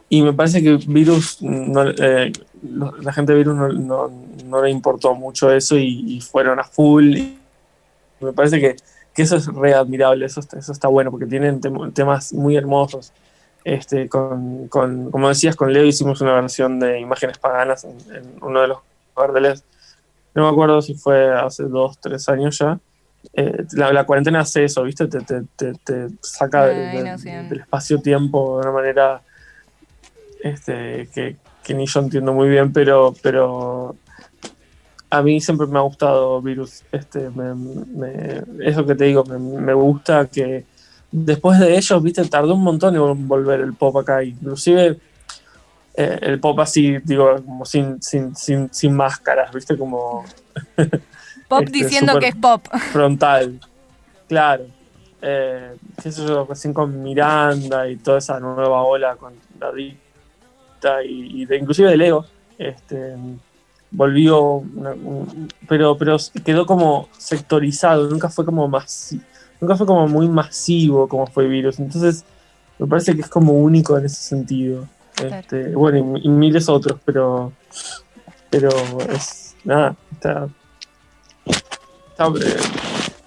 Y 0.09 0.23
me 0.23 0.33
parece 0.33 0.63
que 0.63 0.79
Virus, 0.87 1.39
eh, 1.43 2.33
la 2.63 3.13
gente 3.13 3.33
de 3.33 3.39
Virus 3.39 3.57
no, 3.75 4.63
le 4.63 4.71
importó 4.71 5.15
mucho 5.15 5.53
eso 5.53 5.77
y, 5.77 6.21
fueron 6.21 6.61
a 6.61 6.65
full. 6.65 7.17
Y 7.17 7.39
me 8.21 8.33
parece 8.33 8.61
que, 8.61 8.77
eso 9.17 9.37
es 9.37 9.47
re 9.47 9.75
admirable, 9.75 10.25
eso 10.25 10.41
está, 10.41 10.59
eso 10.59 10.73
está 10.73 10.89
bueno, 10.89 11.11
porque 11.11 11.27
tienen 11.27 11.61
temas 11.93 12.33
muy 12.33 12.57
hermosos. 12.57 13.13
Este, 13.65 14.09
con, 14.09 14.69
como 14.69 15.29
decías, 15.29 15.55
con 15.55 15.73
Leo 15.73 15.85
hicimos 15.85 16.21
una 16.21 16.35
versión 16.35 16.81
de 16.81 16.99
Imágenes 16.99 17.39
Paganas 17.39 17.85
en, 17.85 18.35
uno 18.41 18.61
de 18.61 18.69
los 18.69 18.79
carteles. 19.15 19.65
No 20.35 20.45
me 20.45 20.49
acuerdo 20.49 20.83
si 20.83 20.95
fue 20.95 21.33
hace 21.33 21.65
dos, 21.65 21.99
tres 22.01 22.29
años 22.29 22.59
ya 22.59 22.81
eh, 23.35 23.65
la, 23.73 24.05
cuarentena 24.05 24.41
hace 24.41 24.65
eso, 24.65 24.83
¿viste? 24.83 25.07
Te, 25.07 25.21
te, 25.57 26.09
saca 26.21 26.67
del 26.67 27.61
espacio-tiempo 27.61 28.61
de 28.61 28.69
una 28.69 28.73
manera 28.73 29.23
este, 30.43 31.09
que, 31.15 31.37
ni 31.69 31.87
yo 31.87 32.01
entiendo 32.01 32.33
muy 32.33 32.49
bien, 32.49 32.73
pero, 32.73 33.15
pero 33.23 33.97
a 35.11 35.23
mí 35.23 35.41
siempre 35.41 35.67
me 35.67 35.79
ha 35.79 35.83
gustado 35.83 36.41
Virus. 36.43 36.83
Este, 36.91 37.31
eso 38.61 38.87
que 38.87 38.95
te 38.95 39.05
digo, 39.05 39.25
me, 39.25 39.75
gusta 39.75 40.27
que 40.27 40.65
después 41.11 41.59
de 41.59 41.77
ellos, 41.77 42.03
¿viste? 42.03 42.25
Tardó 42.25 42.55
un 42.55 42.63
montón 42.63 42.97
en 42.97 43.29
volver 43.29 43.61
el 43.61 43.75
pop 43.75 43.97
acá, 43.99 44.23
inclusive. 44.23 44.99
Eh, 45.95 46.19
el 46.23 46.41
pop 46.41 46.59
así, 46.61 46.97
digo, 47.05 47.37
como 47.45 47.67
sin, 47.67 48.03
sin, 48.03 48.35
sin, 48.35 48.73
sin 48.73 48.95
máscaras, 48.95 49.53
¿viste? 49.53 49.77
Como 49.77 50.25
Pop 51.53 51.65
este, 51.65 51.79
diciendo 51.79 52.19
que 52.19 52.29
es 52.29 52.35
pop. 52.35 52.67
Frontal, 52.93 53.61
claro. 54.27 54.65
Eh, 55.21 55.77
qué 56.03 56.11
sé 56.11 56.27
yo, 56.27 56.47
recién 56.47 56.73
con 56.73 57.03
Miranda 57.03 57.87
y 57.89 57.97
toda 57.97 58.19
esa 58.19 58.41
nueva 58.41 58.83
ola 58.83 59.17
con 59.17 59.35
la 60.83 61.05
y, 61.05 61.45
de, 61.47 61.57
inclusive 61.57 61.91
de 61.91 61.97
Leo, 61.97 62.27
este, 62.59 63.15
volvió, 63.91 64.63
pero, 65.69 65.97
pero 65.97 66.17
quedó 66.45 66.67
como 66.67 67.09
sectorizado, 67.17 68.09
nunca 68.09 68.29
fue 68.29 68.45
como 68.45 68.69
masivo, 68.69 69.23
nunca 69.61 69.77
fue 69.77 69.87
como 69.87 70.07
muy 70.09 70.29
masivo 70.29 71.09
como 71.09 71.27
fue 71.27 71.47
Virus, 71.47 71.79
entonces 71.79 72.25
me 72.79 72.87
parece 72.87 73.15
que 73.15 73.23
es 73.23 73.29
como 73.29 73.53
único 73.53 73.97
en 73.99 74.07
ese 74.07 74.23
sentido. 74.23 74.89
Este, 75.23 75.75
bueno, 75.75 76.19
y, 76.19 76.29
miles 76.29 76.69
otros, 76.69 76.99
pero, 77.05 77.53
pero 78.51 78.71
es, 79.11 79.55
nada, 79.65 79.95
está 80.13 80.49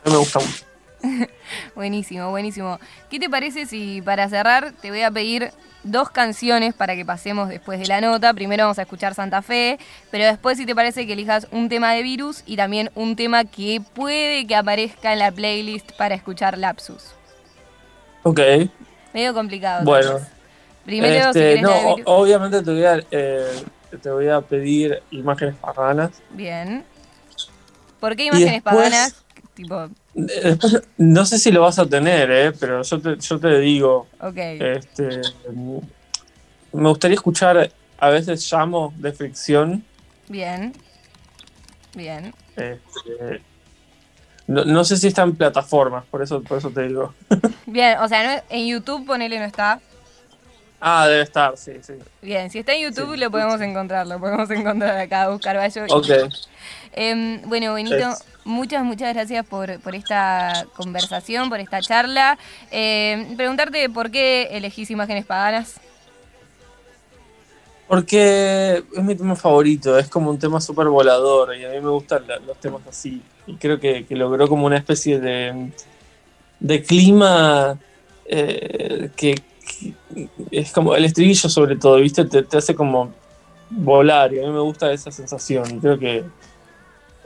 me 0.06 0.18
gusta 0.18 0.40
mucho. 0.40 0.66
buenísimo, 1.76 2.30
buenísimo. 2.30 2.80
¿Qué 3.10 3.20
te 3.20 3.30
parece 3.30 3.66
si 3.66 4.02
para 4.02 4.28
cerrar 4.30 4.72
te 4.82 4.90
voy 4.90 5.02
a 5.02 5.12
pedir 5.12 5.52
dos 5.84 6.10
canciones 6.10 6.74
para 6.74 6.96
que 6.96 7.06
pasemos 7.06 7.50
después 7.50 7.80
de 7.80 7.88
la 7.88 8.02
nota? 8.02 8.34
Primero 8.34 8.64
vamos 8.64 8.80
a 8.80 8.84
escuchar 8.84 9.14
Santa 9.14 9.42
Fe, 9.42 9.78
pero 10.12 10.26
después 10.26 10.58
si 10.58 10.66
te 10.66 10.74
parece 10.74 11.06
que 11.06 11.14
elijas 11.14 11.48
un 11.52 11.70
tema 11.70 11.94
de 11.94 12.02
virus 12.02 12.44
y 12.46 12.56
también 12.56 12.90
un 12.96 13.16
tema 13.16 13.44
que 13.46 13.82
puede 13.94 14.48
que 14.48 14.56
aparezca 14.56 15.14
en 15.14 15.20
la 15.20 15.32
playlist 15.32 15.92
para 15.94 16.16
escuchar 16.16 16.58
Lapsus. 16.58 17.14
Ok. 18.24 18.40
Medio 19.14 19.34
complicado. 19.34 19.86
Bueno. 19.86 20.20
Primero, 20.86 21.30
este, 21.30 21.62
no, 21.62 21.96
obviamente 22.06 22.62
te 22.62 22.72
voy, 22.72 22.86
a, 22.86 23.04
eh, 23.10 23.64
te 24.02 24.12
voy 24.12 24.30
a 24.30 24.42
pedir 24.42 25.02
imágenes 25.10 25.56
paganas. 25.56 26.12
Bien. 26.30 26.86
¿Por 28.00 28.16
qué 28.16 28.26
imágenes 28.26 28.62
paganas? 28.62 29.25
Tipo... 29.56 29.90
no 30.98 31.26
sé 31.26 31.40
si 31.40 31.52
lo 31.52 31.62
vas 31.62 31.80
a 31.80 31.86
tener, 31.86 32.30
¿eh? 32.30 32.52
pero 32.52 32.82
yo 32.84 33.02
te, 33.02 33.18
yo 33.18 33.40
te 33.40 33.60
digo. 33.60 34.08
Este, 34.36 35.22
me 36.74 36.90
gustaría 36.90 37.16
escuchar, 37.16 37.72
a 37.98 38.10
veces 38.10 38.52
llamo 38.52 38.94
de 38.98 39.14
fricción. 39.14 39.84
Bien. 40.28 40.74
Bien. 41.96 42.34
Este, 42.56 43.42
No, 44.48 44.84
sé 44.84 44.98
si 44.98 45.08
está 45.08 45.24
en 45.24 45.36
plataformas, 45.36 46.06
por 46.06 46.22
eso, 46.22 46.42
por 46.44 46.58
eso 46.58 46.70
te 46.70 46.88
digo. 46.88 47.14
Bien, 47.66 47.98
o 48.00 48.08
sea, 48.08 48.44
en 48.50 48.68
YouTube 48.68 49.06
ponele 49.06 49.40
no 49.40 49.46
está. 49.46 49.80
Ah, 50.88 51.08
debe 51.08 51.24
estar, 51.24 51.58
sí, 51.58 51.72
sí. 51.82 51.94
Bien, 52.22 52.52
si 52.52 52.60
está 52.60 52.76
en 52.76 52.84
YouTube 52.84 53.18
lo 53.18 53.32
podemos 53.32 53.60
encontrar, 53.60 54.06
lo 54.06 54.20
podemos 54.20 54.48
encontrar 54.52 54.96
acá, 54.96 55.30
buscar 55.30 55.58
Bayo. 55.58 55.84
Ok. 55.90 56.10
Em, 56.94 57.42
bueno, 57.50 57.74
Benito, 57.74 58.14
muchas, 58.44 58.84
muchas 58.84 59.16
gracias 59.16 59.44
por, 59.48 59.72
esta 59.72 60.68
conversación, 60.76 61.50
por 61.50 61.60
esta 61.60 61.82
charla. 61.82 62.38
Em, 62.70 63.36
preguntarte 63.36 63.90
por 63.90 64.12
qué 64.12 64.50
elegís 64.52 64.92
imágenes 64.92 65.26
paganas. 65.26 65.80
Porque 67.88 68.84
es 68.96 69.04
mi 69.04 69.16
tema 69.16 69.36
favorito, 69.36 69.98
es 69.98 70.08
como 70.08 70.30
un 70.30 70.38
tema 70.38 70.62
súper 70.62 70.86
volador 70.86 71.56
y 71.56 71.66
a 71.66 71.70
mí 71.70 71.82
me 71.82 71.90
gustan 71.90 72.26
los 72.46 72.60
temas 72.60 72.82
así. 72.88 73.24
Y 73.48 73.56
creo 73.56 73.80
que, 73.80 74.06
logró 74.12 74.48
como 74.48 74.68
una 74.68 74.78
especie 74.78 75.20
de, 75.20 75.72
de 76.60 76.84
clima 76.84 77.80
eh, 78.28 79.10
que, 79.16 79.34
es 80.52 80.72
como 80.72 80.96
el 80.96 81.06
estribillo 81.06 81.50
sobre 81.50 81.76
todo, 81.76 81.98
¿viste? 81.98 82.26
Te, 82.26 82.58
hace 82.58 82.76
como 82.76 83.14
volar 83.70 84.34
y 84.34 84.40
a 84.40 84.44
mí 84.44 84.50
me 84.50 84.60
gusta 84.60 84.92
esa 84.92 85.12
sensación 85.12 85.80
creo 85.80 85.98
que 85.98 86.24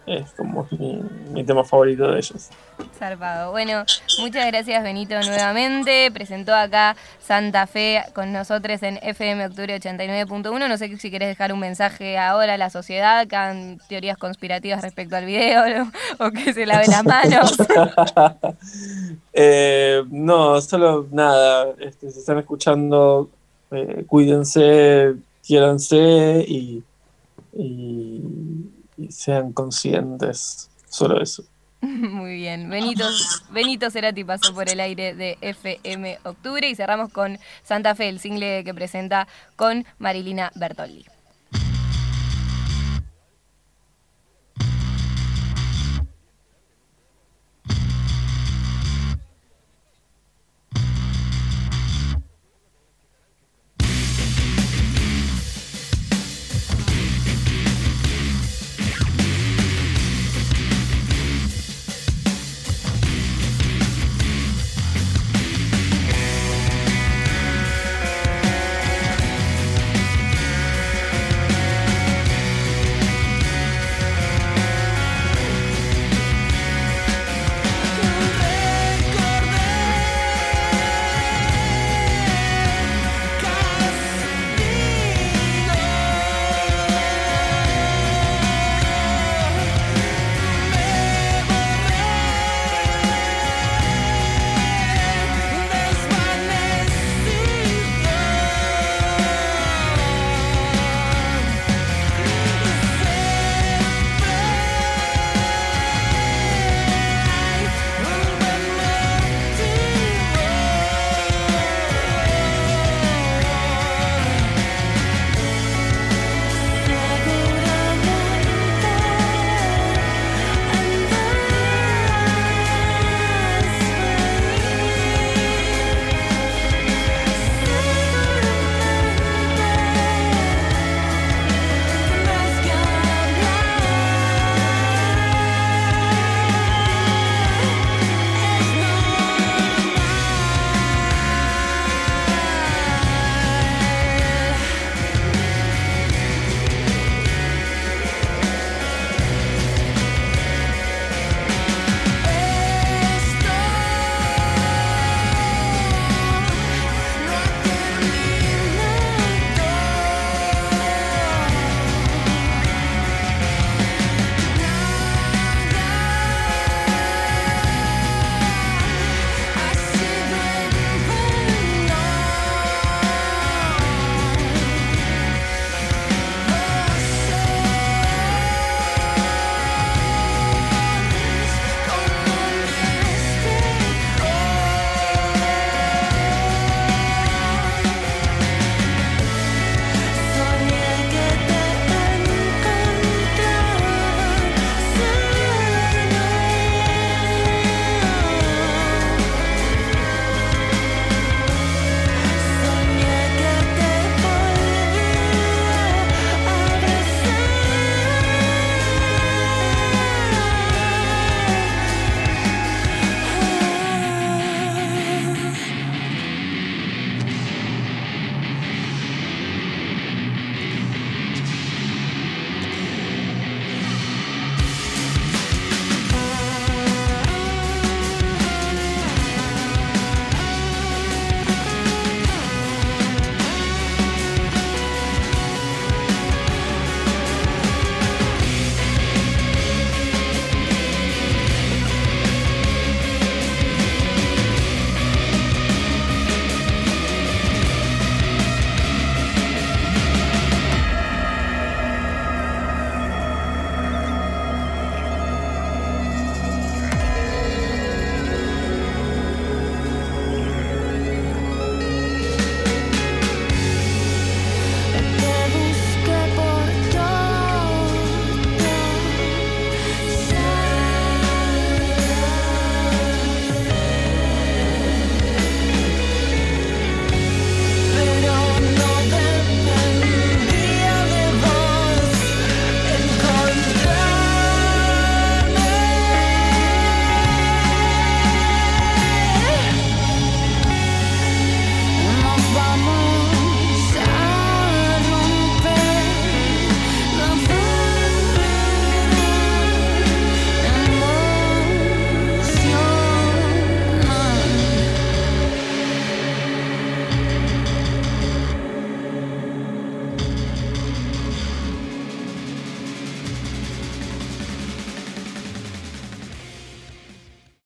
es 0.09 0.31
como 0.31 0.67
mi, 0.71 1.43
tema 1.43 1.63
favorito 1.63 2.11
de 2.11 2.17
ellos. 2.17 2.49
Zarpado. 2.97 3.51
Bueno, 3.51 3.85
muchas 4.19 4.47
gracias 4.47 4.81
Benito 4.83 5.13
nuevamente. 5.21 6.09
Presentó 6.11 6.55
acá 6.55 6.95
Santa 7.19 7.67
Fe 7.67 8.03
con 8.13 8.33
nosotros 8.33 8.81
en 8.81 8.97
FM 9.03 9.45
Octubre 9.45 9.79
89.1. 9.79 10.67
No 10.67 10.77
sé 10.77 10.97
si 10.97 11.09
quieres 11.11 11.29
dejar 11.29 11.53
un 11.53 11.59
mensaje 11.59 12.17
ahora 12.17 12.55
a 12.55 12.57
la 12.57 12.71
sociedad, 12.71 13.27
que 13.27 13.35
han 13.35 13.79
teorías 13.87 14.17
conspirativas 14.17 14.81
respecto 14.81 15.15
al 15.15 15.25
video 15.25 15.87
o 16.19 16.31
que 16.31 16.53
se 16.53 16.65
lave 16.65 16.87
las 16.87 17.05
manos. 17.05 17.57
Eh, 19.31 20.03
no, 20.09 20.59
solo 20.59 21.07
nada. 21.11 21.73
Este, 21.79 22.11
se 22.11 22.19
están 22.19 22.39
escuchando, 22.39 23.29
eh, 23.71 24.03
cuídense, 24.05 25.15
quiéranse 25.45 26.43
y 26.45 26.83
y 28.99 29.11
sean 29.11 29.53
conscientes. 29.53 30.69
Solo 30.89 31.21
eso. 31.21 31.43
Muy 31.81 32.35
bien. 32.35 32.69
Benito, 32.69 33.05
Benito 33.51 33.89
Cerati 33.89 34.23
pasó 34.23 34.53
por 34.53 34.69
el 34.69 34.79
aire 34.79 35.13
de 35.13 35.37
FM 35.41 36.19
Octubre 36.23 36.67
y 36.67 36.75
cerramos 36.75 37.11
con 37.11 37.37
Santa 37.63 37.95
Fe, 37.95 38.09
el 38.09 38.19
single 38.19 38.63
que 38.63 38.73
presenta 38.73 39.27
con 39.55 39.85
Marilina 39.97 40.51
Bertolli. 40.55 41.05